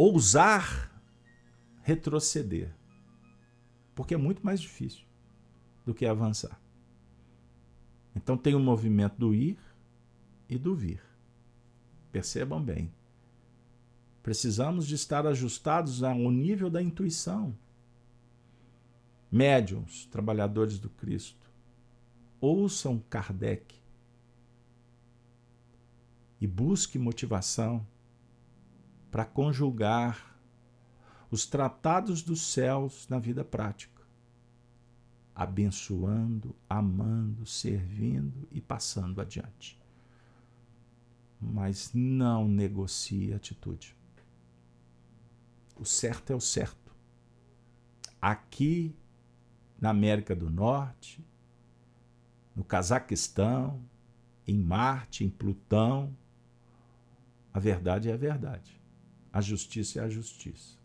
[0.01, 0.91] ousar
[1.83, 2.73] retroceder,
[3.93, 5.05] porque é muito mais difícil
[5.85, 6.59] do que avançar.
[8.15, 9.59] Então tem o movimento do ir
[10.49, 11.03] e do vir.
[12.11, 12.91] Percebam bem.
[14.23, 17.55] Precisamos de estar ajustados ao nível da intuição.
[19.31, 21.47] Médiums, trabalhadores do Cristo,
[22.39, 23.75] ouçam Kardec
[26.39, 27.85] e busque motivação
[29.11, 30.39] para conjugar
[31.29, 34.01] os tratados dos céus na vida prática,
[35.35, 39.79] abençoando, amando, servindo e passando adiante.
[41.39, 43.95] Mas não negocie atitude.
[45.77, 46.91] O certo é o certo.
[48.21, 48.95] Aqui
[49.79, 51.25] na América do Norte,
[52.55, 53.81] no Cazaquistão,
[54.47, 56.15] em Marte, em Plutão,
[57.53, 58.80] a verdade é a verdade.
[59.31, 60.77] A justiça é a justiça.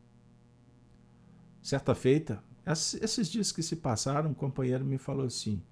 [1.63, 5.63] Certa feita, esses dias que se passaram, um companheiro me falou assim: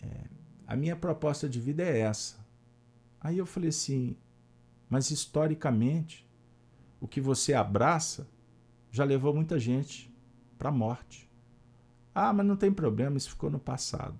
[0.00, 0.24] é,
[0.66, 2.44] a minha proposta de vida é essa.
[3.20, 4.16] Aí eu falei assim,
[4.88, 6.26] mas historicamente,
[7.00, 8.28] o que você abraça
[8.90, 10.14] já levou muita gente
[10.56, 11.28] para a morte.
[12.14, 14.18] Ah, mas não tem problema, isso ficou no passado.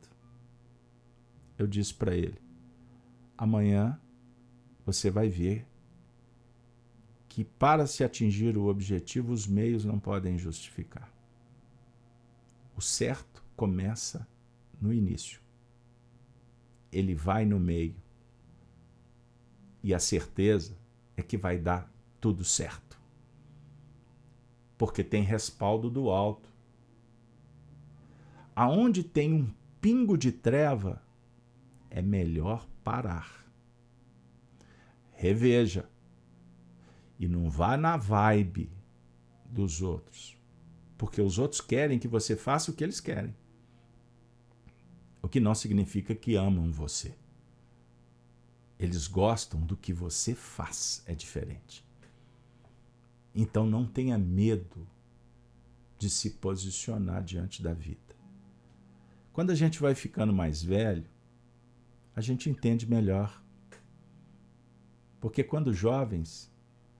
[1.56, 2.40] Eu disse para ele:
[3.38, 4.00] amanhã
[4.84, 5.66] você vai ver
[7.34, 11.12] que para se atingir o objetivo, os meios não podem justificar.
[12.76, 14.24] O certo começa
[14.80, 15.40] no início.
[16.92, 17.96] Ele vai no meio.
[19.82, 20.78] E a certeza
[21.16, 22.96] é que vai dar tudo certo.
[24.78, 26.48] Porque tem respaldo do alto.
[28.54, 29.50] Aonde tem um
[29.80, 31.02] pingo de treva,
[31.90, 33.44] é melhor parar
[35.14, 35.88] reveja.
[37.18, 38.70] E não vá na vibe
[39.44, 40.36] dos outros.
[40.96, 43.34] Porque os outros querem que você faça o que eles querem.
[45.22, 47.14] O que não significa que amam você.
[48.78, 51.86] Eles gostam do que você faz, é diferente.
[53.34, 54.86] Então não tenha medo
[55.98, 58.00] de se posicionar diante da vida.
[59.32, 61.06] Quando a gente vai ficando mais velho,
[62.14, 63.42] a gente entende melhor
[65.24, 66.52] porque quando jovens,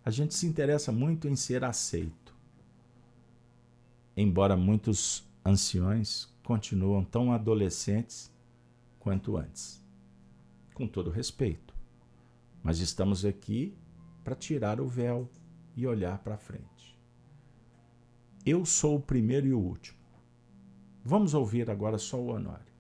[0.05, 2.35] a gente se interessa muito em ser aceito.
[4.15, 8.31] Embora muitos anciões continuam tão adolescentes
[9.01, 9.83] quanto antes.
[10.75, 11.75] Com todo respeito.
[12.63, 13.75] Mas estamos aqui
[14.23, 15.29] para tirar o véu
[15.75, 16.99] e olhar para frente.
[18.45, 19.99] Eu sou o primeiro e o último.
[21.03, 22.75] Vamos ouvir agora só o Honório.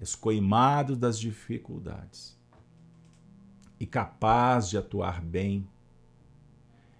[0.00, 2.35] Escoimado das dificuldades
[3.78, 5.68] e capaz de atuar bem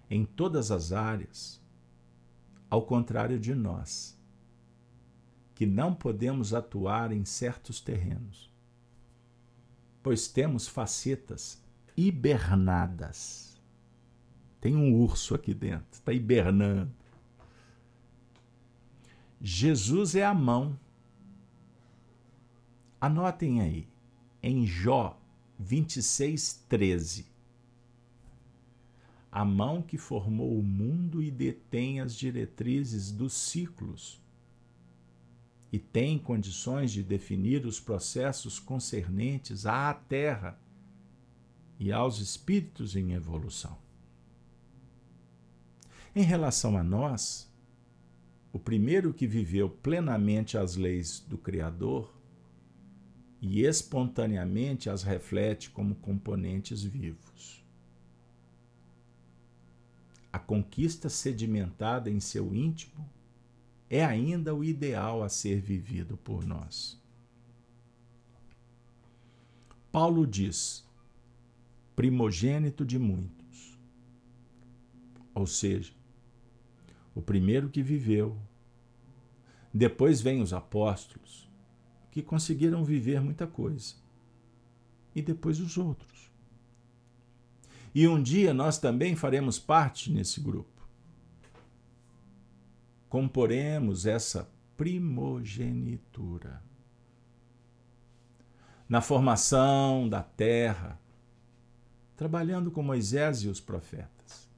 [0.09, 1.61] em todas as áreas,
[2.69, 4.17] ao contrário de nós,
[5.55, 8.51] que não podemos atuar em certos terrenos,
[10.03, 11.61] pois temos facetas
[11.95, 13.59] hibernadas.
[14.61, 16.91] Tem um urso aqui dentro, está hibernando.
[19.41, 20.77] Jesus é a mão.
[22.99, 23.87] Anotem aí,
[24.41, 25.19] em Jó
[25.59, 27.25] 26, 13.
[29.31, 34.21] A mão que formou o mundo e detém as diretrizes dos ciclos
[35.71, 40.59] e tem condições de definir os processos concernentes à Terra
[41.79, 43.77] e aos espíritos em evolução.
[46.15, 47.51] Em relação a nós,
[48.51, 52.16] o primeiro que viveu plenamente as leis do Criador
[53.41, 57.63] e espontaneamente as reflete como componentes vivos.
[60.31, 63.07] A conquista sedimentada em seu íntimo
[63.89, 67.01] é ainda o ideal a ser vivido por nós.
[69.91, 70.85] Paulo diz:
[71.95, 73.79] primogênito de muitos.
[75.33, 75.93] Ou seja,
[77.15, 78.37] o primeiro que viveu.
[79.73, 81.46] Depois vem os apóstolos,
[82.17, 83.93] que conseguiram viver muita coisa.
[85.13, 86.31] E depois os outros.
[87.93, 90.87] E um dia nós também faremos parte nesse grupo.
[93.07, 96.59] Comporemos essa primogenitura.
[98.89, 100.99] Na formação da terra,
[102.15, 104.49] trabalhando com Moisés e os profetas.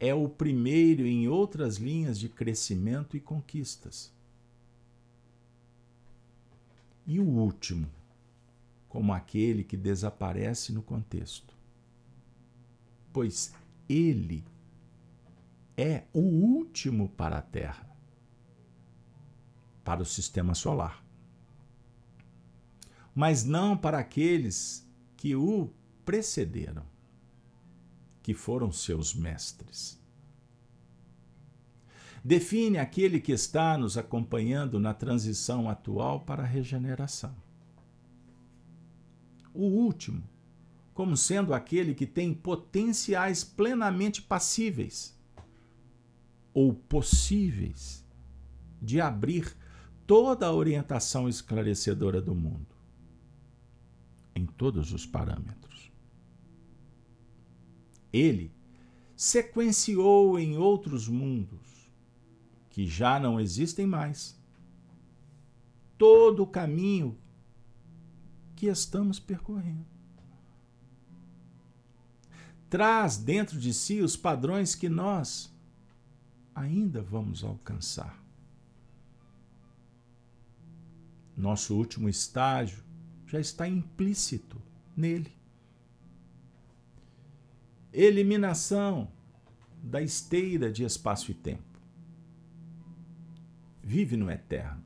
[0.00, 4.10] É o primeiro em outras linhas de crescimento e conquistas
[7.06, 7.88] e o último,
[8.88, 11.54] como aquele que desaparece no contexto.
[13.12, 13.54] Pois
[13.88, 14.44] ele
[15.76, 17.88] é o último para a Terra,
[19.84, 21.04] para o sistema solar.
[23.14, 25.70] Mas não para aqueles que o
[26.04, 26.84] precederam,
[28.22, 30.01] que foram seus mestres
[32.24, 37.34] define aquele que está nos acompanhando na transição atual para a regeneração.
[39.52, 40.22] O último,
[40.94, 45.18] como sendo aquele que tem potenciais plenamente passíveis
[46.54, 48.04] ou possíveis
[48.80, 49.56] de abrir
[50.06, 52.66] toda a orientação esclarecedora do mundo,
[54.34, 55.90] em todos os parâmetros.
[58.12, 58.52] Ele
[59.16, 61.71] sequenciou em outros mundos,
[62.72, 64.34] que já não existem mais,
[65.98, 67.18] todo o caminho
[68.56, 69.84] que estamos percorrendo.
[72.70, 75.54] Traz dentro de si os padrões que nós
[76.54, 78.18] ainda vamos alcançar.
[81.36, 82.82] Nosso último estágio
[83.26, 84.60] já está implícito
[84.96, 85.30] nele.
[87.92, 89.12] Eliminação
[89.82, 91.71] da esteira de espaço e tempo.
[93.94, 94.82] Vive no eterno.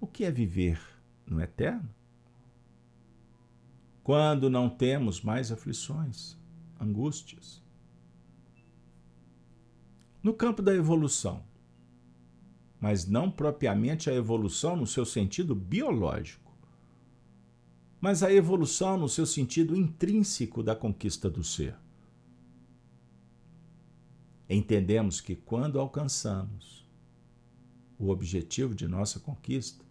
[0.00, 0.80] O que é viver
[1.24, 1.88] no eterno?
[4.02, 6.36] Quando não temos mais aflições,
[6.80, 7.62] angústias.
[10.20, 11.40] No campo da evolução,
[12.80, 16.52] mas não propriamente a evolução no seu sentido biológico,
[18.00, 21.76] mas a evolução no seu sentido intrínseco da conquista do ser.
[24.48, 26.86] Entendemos que quando alcançamos
[27.98, 29.84] o objetivo de nossa conquista,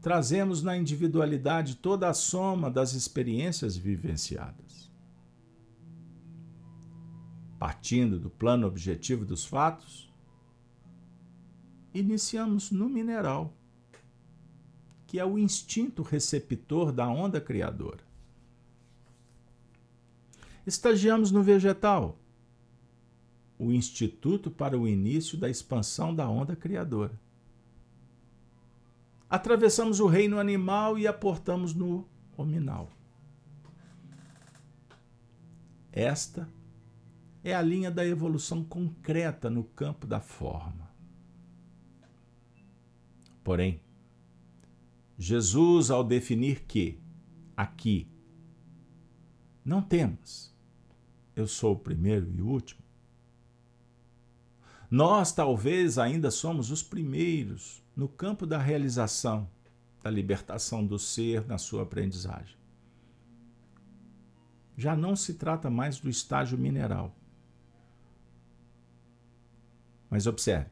[0.00, 4.90] trazemos na individualidade toda a soma das experiências vivenciadas.
[7.58, 10.12] Partindo do plano objetivo dos fatos,
[11.92, 13.54] iniciamos no mineral,
[15.06, 18.04] que é o instinto receptor da onda criadora.
[20.66, 22.18] Estagiamos no vegetal,
[23.58, 27.18] o instituto para o início da expansão da onda criadora.
[29.28, 32.06] Atravessamos o reino animal e aportamos no
[32.36, 32.90] hominal.
[35.92, 36.48] Esta
[37.42, 40.90] é a linha da evolução concreta no campo da forma.
[43.42, 43.80] Porém,
[45.18, 46.98] Jesus, ao definir que
[47.56, 48.08] aqui
[49.64, 50.54] não temos,
[51.36, 52.83] eu sou o primeiro e o último,
[54.90, 59.48] nós talvez ainda somos os primeiros no campo da realização,
[60.02, 62.56] da libertação do ser na sua aprendizagem.
[64.76, 67.14] Já não se trata mais do estágio mineral.
[70.10, 70.70] Mas observe,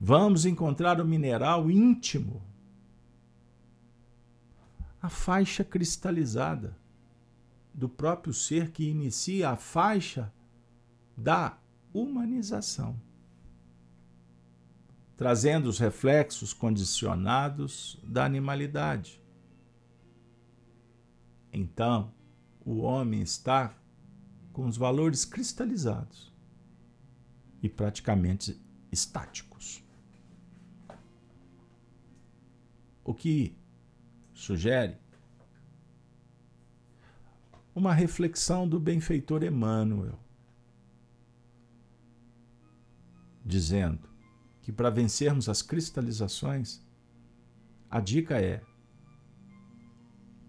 [0.00, 2.42] vamos encontrar o mineral íntimo,
[5.00, 6.76] a faixa cristalizada
[7.72, 10.32] do próprio ser que inicia a faixa
[11.16, 11.58] da
[11.92, 12.98] humanização,
[15.16, 19.20] trazendo os reflexos condicionados da animalidade.
[21.52, 22.12] Então,
[22.64, 23.74] o homem está
[24.52, 26.32] com os valores cristalizados
[27.62, 28.60] e praticamente
[28.92, 29.86] estáticos.
[33.06, 33.56] o que
[34.34, 34.96] sugere
[37.72, 40.18] uma reflexão do benfeitor Emmanuel,
[43.44, 44.08] dizendo
[44.66, 46.84] que para vencermos as cristalizações,
[47.88, 48.60] a dica é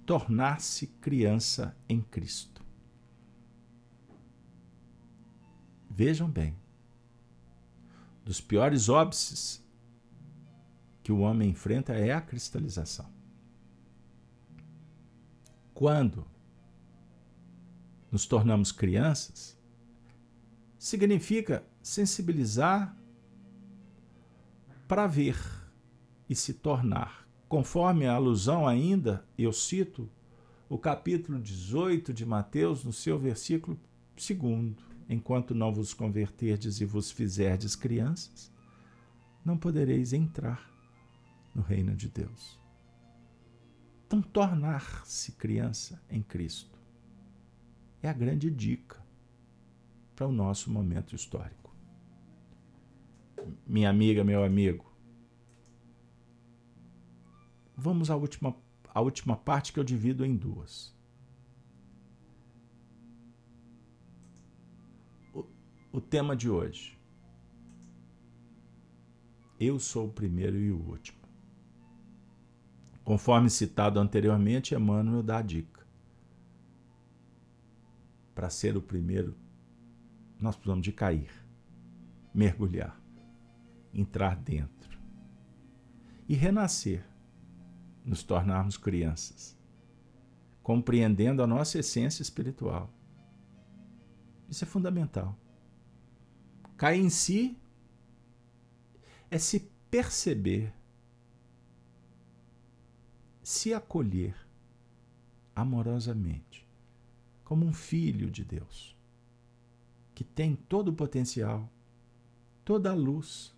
[0.07, 2.65] tornar-se criança em Cristo.
[5.87, 6.57] Vejam bem,
[8.25, 9.63] dos piores óbices
[11.03, 13.13] que o homem enfrenta é a cristalização.
[15.75, 16.25] Quando
[18.11, 19.55] nos tornamos crianças,
[20.79, 22.96] significa sensibilizar
[24.87, 25.37] para ver
[26.29, 27.27] e se tornar.
[27.49, 30.09] Conforme a alusão ainda, eu cito
[30.69, 33.79] o capítulo 18 de Mateus, no seu versículo
[34.15, 34.75] 2:
[35.09, 38.51] Enquanto não vos converterdes e vos fizerdes crianças,
[39.43, 40.69] não podereis entrar
[41.55, 42.59] no reino de Deus.
[44.05, 46.77] Então, tornar-se criança em Cristo
[48.01, 49.01] é a grande dica
[50.15, 51.66] para o nosso momento histórico.
[53.65, 54.85] Minha amiga, meu amigo,
[57.75, 58.55] vamos à última,
[58.93, 60.95] à última parte que eu divido em duas.
[65.33, 65.45] O,
[65.91, 66.97] o tema de hoje.
[69.59, 71.17] Eu sou o primeiro e o último.
[73.03, 75.87] Conforme citado anteriormente, Emmanuel dá a dica.
[78.35, 79.35] Para ser o primeiro,
[80.39, 81.31] nós precisamos de cair,
[82.33, 82.96] mergulhar,
[83.97, 84.97] entrar dentro
[86.29, 87.03] e renascer,
[88.05, 89.57] nos tornarmos crianças
[90.67, 92.93] compreendendo a nossa essência espiritual.
[94.49, 95.33] Isso é fundamental.
[96.75, 97.57] Cair em si
[99.31, 100.73] é se perceber,
[103.41, 104.35] se acolher
[105.55, 106.67] amorosamente,
[107.45, 108.93] como um filho de Deus,
[110.13, 111.71] que tem todo o potencial,
[112.65, 113.55] toda a luz.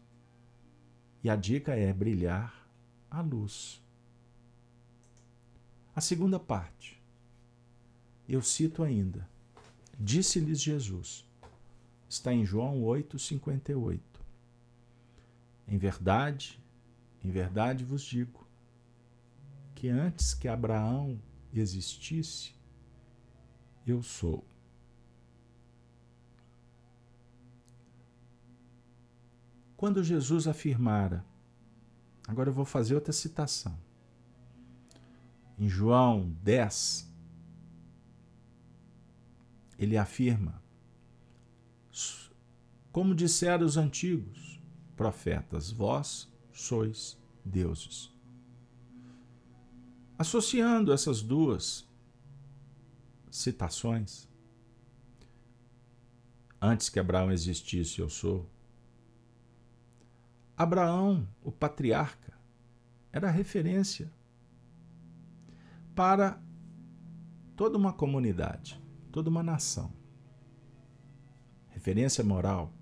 [1.24, 2.68] E a dica é brilhar
[3.10, 3.82] a luz.
[5.96, 7.02] A segunda parte,
[8.28, 9.28] eu cito ainda,
[10.00, 11.28] disse-lhes Jesus,
[12.08, 14.00] está em João 8,58.
[15.68, 16.60] Em verdade,
[17.24, 18.48] em verdade vos digo,
[19.76, 21.22] que antes que Abraão
[21.54, 22.54] existisse,
[23.86, 24.46] eu sou.
[29.80, 31.26] Quando Jesus afirmara,
[32.28, 33.80] agora eu vou fazer outra citação.
[35.58, 37.10] Em João 10,
[39.78, 40.62] ele afirma:
[42.92, 44.60] Como disseram os antigos
[44.98, 48.14] profetas, vós sois deuses.
[50.18, 51.88] Associando essas duas
[53.32, 54.28] citações,
[56.62, 58.46] antes que Abraão existisse, eu sou.
[60.60, 62.34] Abraão, o patriarca,
[63.14, 64.12] era referência
[65.96, 66.38] para
[67.56, 68.78] toda uma comunidade,
[69.10, 69.90] toda uma nação.
[71.70, 72.74] Referência moral.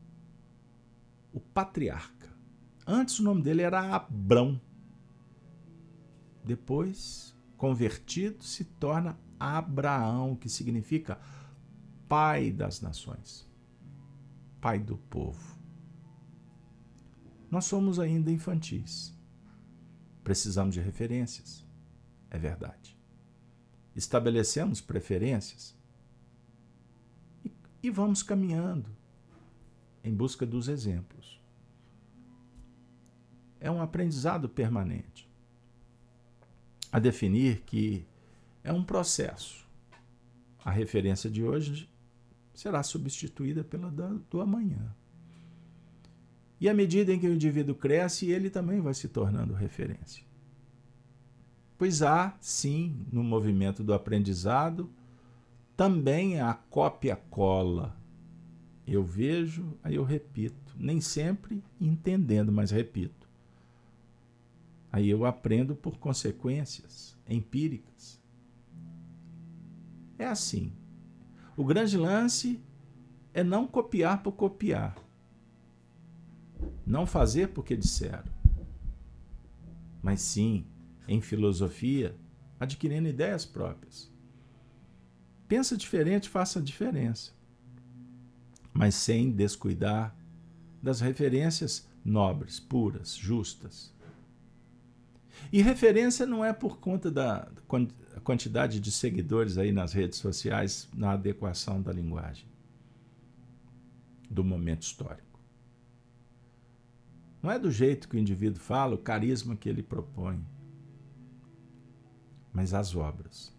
[1.31, 2.35] O patriarca.
[2.87, 4.59] Antes o nome dele era Abrão.
[6.43, 11.19] Depois, convertido, se torna Abraão, que significa
[12.09, 13.47] pai das nações,
[14.59, 15.56] pai do povo.
[17.49, 19.15] Nós somos ainda infantis.
[20.23, 21.65] Precisamos de referências.
[22.29, 22.97] É verdade.
[23.95, 25.75] Estabelecemos preferências
[27.43, 27.51] e,
[27.83, 28.89] e vamos caminhando
[30.03, 31.41] em busca dos exemplos.
[33.59, 35.27] É um aprendizado permanente
[36.91, 38.05] a definir que
[38.63, 39.65] é um processo.
[40.63, 41.89] A referência de hoje
[42.53, 44.93] será substituída pela do amanhã.
[46.59, 50.25] E à medida em que o indivíduo cresce, ele também vai se tornando referência.
[51.77, 54.89] Pois há, sim, no movimento do aprendizado,
[55.75, 57.95] também a cópia-cola.
[58.85, 60.75] Eu vejo, aí eu repito.
[60.75, 63.29] Nem sempre entendendo, mas repito.
[64.91, 68.19] Aí eu aprendo por consequências empíricas.
[70.17, 70.73] É assim.
[71.55, 72.59] O grande lance
[73.33, 74.95] é não copiar por copiar.
[76.85, 78.31] Não fazer porque disseram.
[80.01, 80.65] Mas sim,
[81.07, 82.15] em filosofia,
[82.59, 84.11] adquirindo ideias próprias.
[85.47, 87.31] Pensa diferente, faça a diferença.
[88.73, 90.15] Mas sem descuidar
[90.81, 93.93] das referências nobres, puras, justas.
[95.51, 97.47] E referência não é por conta da
[98.23, 102.45] quantidade de seguidores aí nas redes sociais na adequação da linguagem
[104.29, 105.26] do momento histórico.
[107.41, 110.43] Não é do jeito que o indivíduo fala, o carisma que ele propõe,
[112.51, 113.55] mas as obras.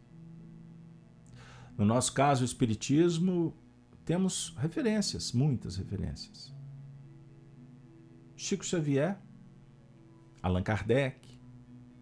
[1.77, 3.55] No nosso caso, o Espiritismo,
[4.05, 6.53] temos referências, muitas referências.
[8.35, 9.19] Chico Xavier,
[10.43, 11.39] Allan Kardec,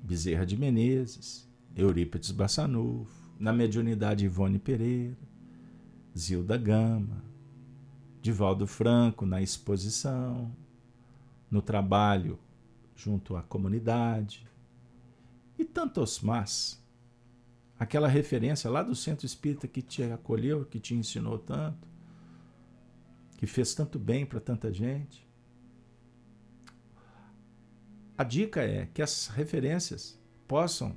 [0.03, 5.17] Bezerra de Menezes, Eurípides Bassanufo, na mediunidade Ivone Pereira,
[6.17, 7.23] Zilda Gama,
[8.23, 10.51] Divaldo Franco na exposição,
[11.51, 12.39] no trabalho
[12.95, 14.47] junto à comunidade
[15.59, 16.83] e tantos mais.
[17.79, 21.87] Aquela referência lá do centro espírita que te acolheu, que te ensinou tanto,
[23.37, 25.27] que fez tanto bem para tanta gente.
[28.17, 30.19] A dica é que as referências
[30.49, 30.97] possam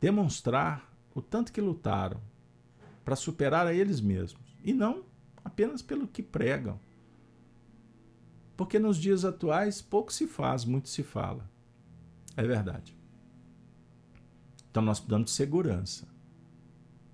[0.00, 2.20] demonstrar o tanto que lutaram
[3.04, 5.04] para superar a eles mesmos e não
[5.44, 6.80] apenas pelo que pregam.
[8.64, 11.50] Porque nos dias atuais pouco se faz, muito se fala.
[12.36, 12.96] É verdade.
[14.70, 16.08] Então nós precisamos de segurança.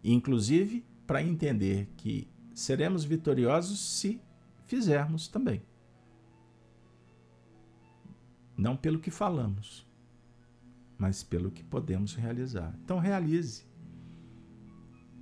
[0.02, 4.20] Inclusive para entender que seremos vitoriosos se
[4.66, 5.62] fizermos também
[8.58, 9.86] não pelo que falamos,
[10.98, 12.76] mas pelo que podemos realizar.
[12.82, 13.64] Então, realize.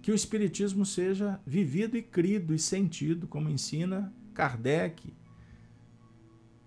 [0.01, 5.15] Que o Espiritismo seja vivido e crido e sentido, como ensina Kardec,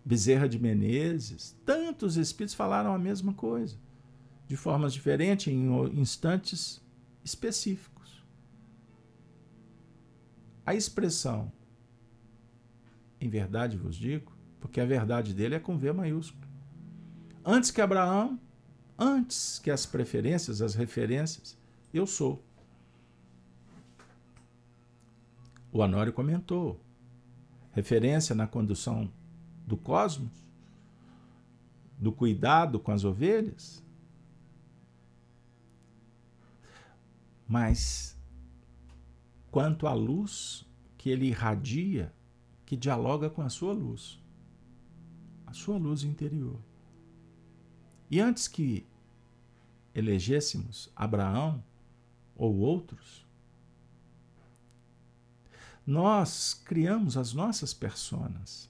[0.09, 1.55] Bezerra de Menezes.
[1.63, 3.77] Tantos espíritos falaram a mesma coisa,
[4.47, 5.69] de formas diferentes, em
[5.99, 6.81] instantes
[7.23, 8.25] específicos.
[10.65, 11.51] A expressão
[13.21, 16.47] em verdade vos digo, porque a verdade dele é com V maiúsculo.
[17.45, 18.39] Antes que Abraão,
[18.97, 21.55] antes que as preferências, as referências,
[21.93, 22.43] eu sou.
[25.71, 26.81] O Honório comentou.
[27.73, 29.11] Referência na condução
[29.69, 30.33] do cosmos,
[31.99, 33.83] do cuidado com as ovelhas.
[37.47, 38.17] Mas
[39.51, 40.65] quanto à luz
[40.97, 42.11] que ele irradia,
[42.65, 44.19] que dialoga com a sua luz,
[45.45, 46.59] a sua luz interior.
[48.09, 48.87] E antes que
[49.93, 51.63] elegêssemos Abraão
[52.35, 53.23] ou outros,
[55.85, 58.68] nós criamos as nossas personas.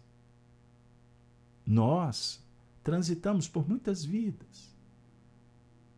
[1.70, 2.44] Nós
[2.84, 4.76] transitamos por muitas vidas.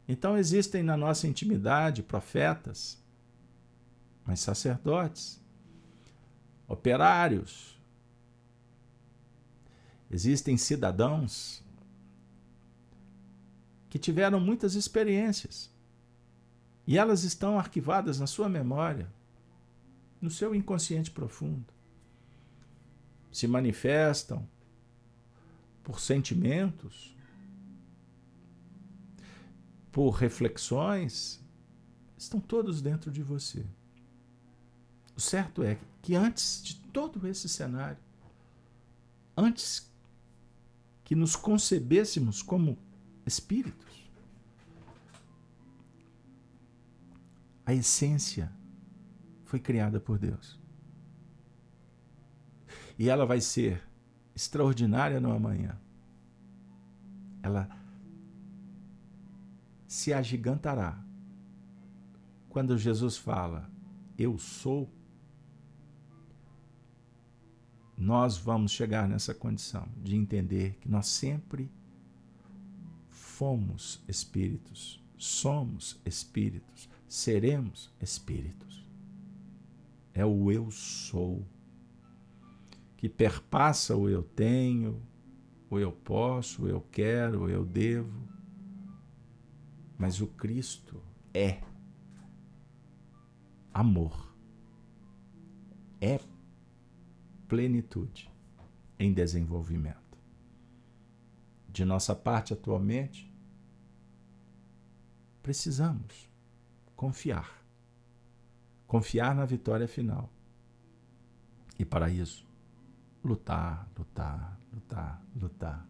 [0.06, 3.02] Então existem na nossa intimidade profetas,
[4.26, 5.39] mas sacerdotes,
[6.68, 7.80] operários,
[10.10, 11.64] existem cidadãos
[13.89, 15.72] que tiveram muitas experiências
[16.85, 19.10] e elas estão arquivadas na sua memória
[20.22, 21.73] no seu inconsciente profundo.
[23.31, 24.45] Se manifestam
[25.84, 27.16] por sentimentos,
[29.91, 31.44] por reflexões,
[32.18, 33.66] estão todos dentro de você.
[35.16, 37.98] O certo é que antes de todo esse cenário,
[39.36, 39.91] antes
[41.03, 42.78] que nos concebêssemos como
[43.26, 44.10] espíritos,
[47.66, 48.52] a essência
[49.45, 50.60] foi criada por Deus.
[52.98, 53.84] E ela vai ser
[54.36, 55.78] extraordinária no amanhã.
[57.44, 57.70] Ela
[59.88, 61.03] se agigantará
[62.49, 63.70] quando Jesus fala:
[64.18, 64.90] Eu sou.
[67.98, 71.72] Nós vamos chegar nessa condição de entender que nós sempre
[73.10, 78.72] fomos espíritos, somos espíritos, seremos espíritos
[80.14, 81.45] é o eu sou,
[83.02, 85.02] que perpassa o eu tenho,
[85.69, 88.30] o eu posso, o eu quero, o eu devo.
[89.98, 91.02] Mas o Cristo
[91.34, 91.61] é
[93.73, 94.34] amor,
[95.99, 96.22] é
[97.48, 98.32] plenitude
[98.99, 99.98] em desenvolvimento.
[101.68, 103.34] De nossa parte, atualmente,
[105.41, 106.30] precisamos
[106.95, 107.61] confiar
[108.91, 110.30] confiar na vitória final.
[111.80, 112.45] E para isso,
[113.23, 115.88] lutar, lutar, lutar, lutar,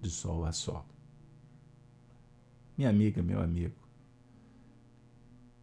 [0.00, 0.86] de sol a sol.
[2.76, 3.76] Minha amiga, meu amigo,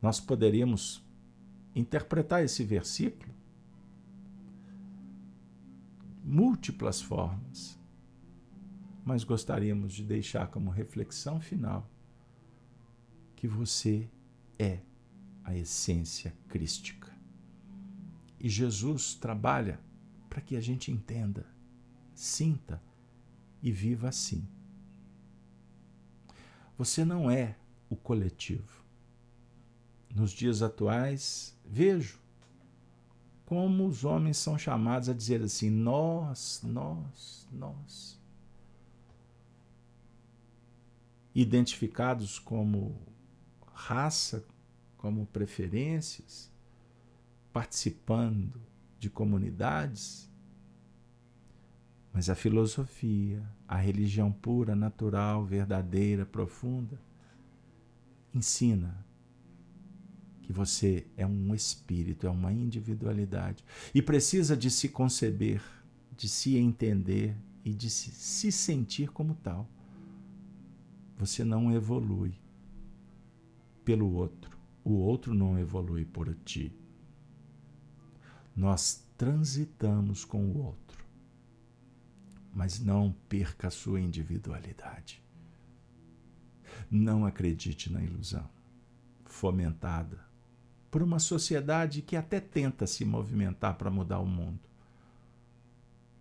[0.02, 1.04] nós poderíamos
[1.74, 3.34] interpretar esse versículo
[6.24, 7.80] múltiplas formas,
[9.06, 11.88] mas gostaríamos de deixar como reflexão final
[13.36, 14.10] que você
[14.58, 14.80] é
[15.44, 17.14] a essência crística.
[18.40, 19.80] E Jesus trabalha
[20.36, 21.46] para que a gente entenda,
[22.14, 22.84] sinta
[23.64, 24.46] e viva assim.
[26.78, 27.56] Você não é
[27.90, 28.84] o coletivo.
[30.14, 32.20] Nos dias atuais, vejo
[33.46, 38.20] como os homens são chamados a dizer assim: nós, nós, nós.
[41.34, 42.94] Identificados como
[43.74, 44.46] raça,
[44.98, 46.52] como preferências,
[47.54, 50.30] participando de comunidades.
[52.14, 57.00] Mas a filosofia, a religião pura, natural, verdadeira, profunda,
[58.34, 59.06] ensina
[60.42, 63.64] que você é um espírito, é uma individualidade
[63.94, 65.62] e precisa de se conceber,
[66.16, 69.68] de se entender e de se sentir como tal.
[71.18, 72.34] Você não evolui
[73.84, 74.56] pelo outro
[74.86, 76.72] o outro não evolui por ti.
[78.56, 81.06] Nós transitamos com o outro,
[82.54, 85.22] mas não perca a sua individualidade.
[86.90, 88.50] Não acredite na ilusão
[89.26, 90.24] fomentada
[90.90, 94.62] por uma sociedade que até tenta se movimentar para mudar o mundo.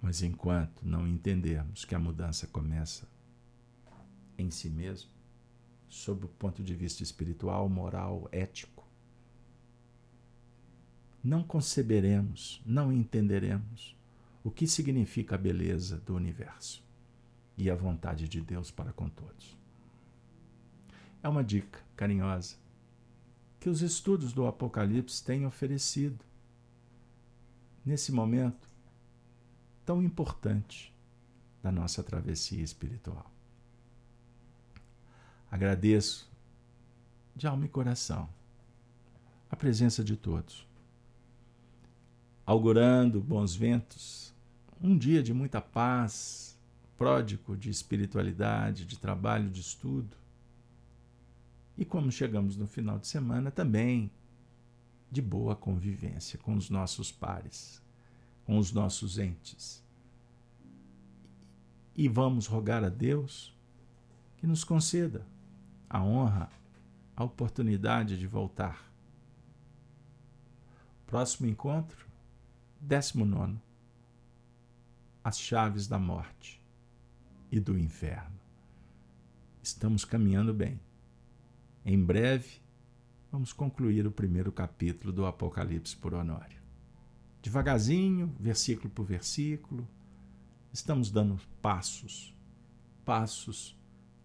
[0.02, 3.06] Mas enquanto não entendermos que a mudança começa
[4.36, 5.10] em si mesmo,
[5.88, 8.73] sob o ponto de vista espiritual, moral, ético.
[11.24, 13.96] Não conceberemos, não entenderemos
[14.44, 16.84] o que significa a beleza do universo
[17.56, 19.56] e a vontade de Deus para com todos.
[21.22, 22.56] É uma dica carinhosa
[23.58, 26.22] que os estudos do Apocalipse têm oferecido
[27.82, 28.68] nesse momento
[29.86, 30.94] tão importante
[31.62, 33.30] da nossa travessia espiritual.
[35.50, 36.30] Agradeço
[37.34, 38.28] de alma e coração
[39.50, 40.66] a presença de todos,
[42.46, 44.34] augurando bons ventos,
[44.80, 46.58] um dia de muita paz,
[46.96, 50.16] pródigo de espiritualidade, de trabalho, de estudo.
[51.76, 54.10] E como chegamos no final de semana, também
[55.10, 57.82] de boa convivência com os nossos pares,
[58.44, 59.82] com os nossos entes.
[61.96, 63.56] E vamos rogar a Deus
[64.36, 65.26] que nos conceda
[65.88, 66.50] a honra,
[67.16, 68.92] a oportunidade de voltar.
[71.06, 72.03] Próximo encontro,
[72.84, 73.56] 19.
[75.22, 76.62] As chaves da morte
[77.50, 78.38] e do inferno.
[79.62, 80.78] Estamos caminhando bem.
[81.82, 82.60] Em breve,
[83.32, 86.60] vamos concluir o primeiro capítulo do Apocalipse por Honório.
[87.40, 89.88] Devagarzinho, versículo por versículo,
[90.70, 92.36] estamos dando passos,
[93.02, 93.78] passos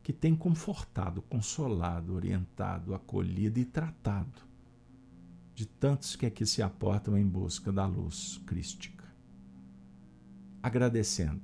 [0.03, 4.48] que têm confortado, consolado, orientado, acolhido e tratado
[5.59, 9.03] de tantos que aqui se aportam em busca da luz crística.
[10.63, 11.41] Agradecendo.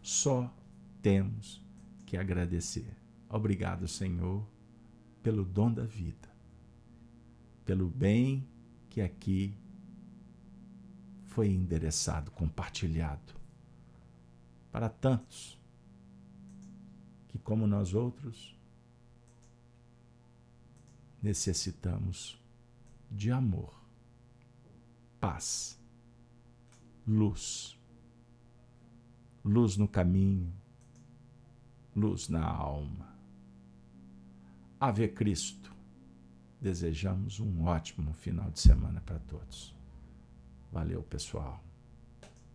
[0.00, 0.54] Só
[1.02, 1.60] temos
[2.06, 2.96] que agradecer.
[3.28, 4.46] Obrigado, Senhor,
[5.20, 6.28] pelo dom da vida,
[7.64, 8.46] pelo bem
[8.88, 9.52] que aqui
[11.26, 13.34] foi endereçado, compartilhado
[14.70, 15.58] para tantos
[17.30, 18.56] que, como nós outros,
[21.20, 22.39] necessitamos
[23.10, 23.74] de amor,
[25.18, 25.78] paz,
[27.06, 27.78] luz,
[29.44, 30.52] luz no caminho,
[31.94, 33.10] luz na alma.
[34.78, 35.70] Ave Cristo.
[36.60, 39.74] Desejamos um ótimo final de semana para todos.
[40.70, 41.62] Valeu, pessoal.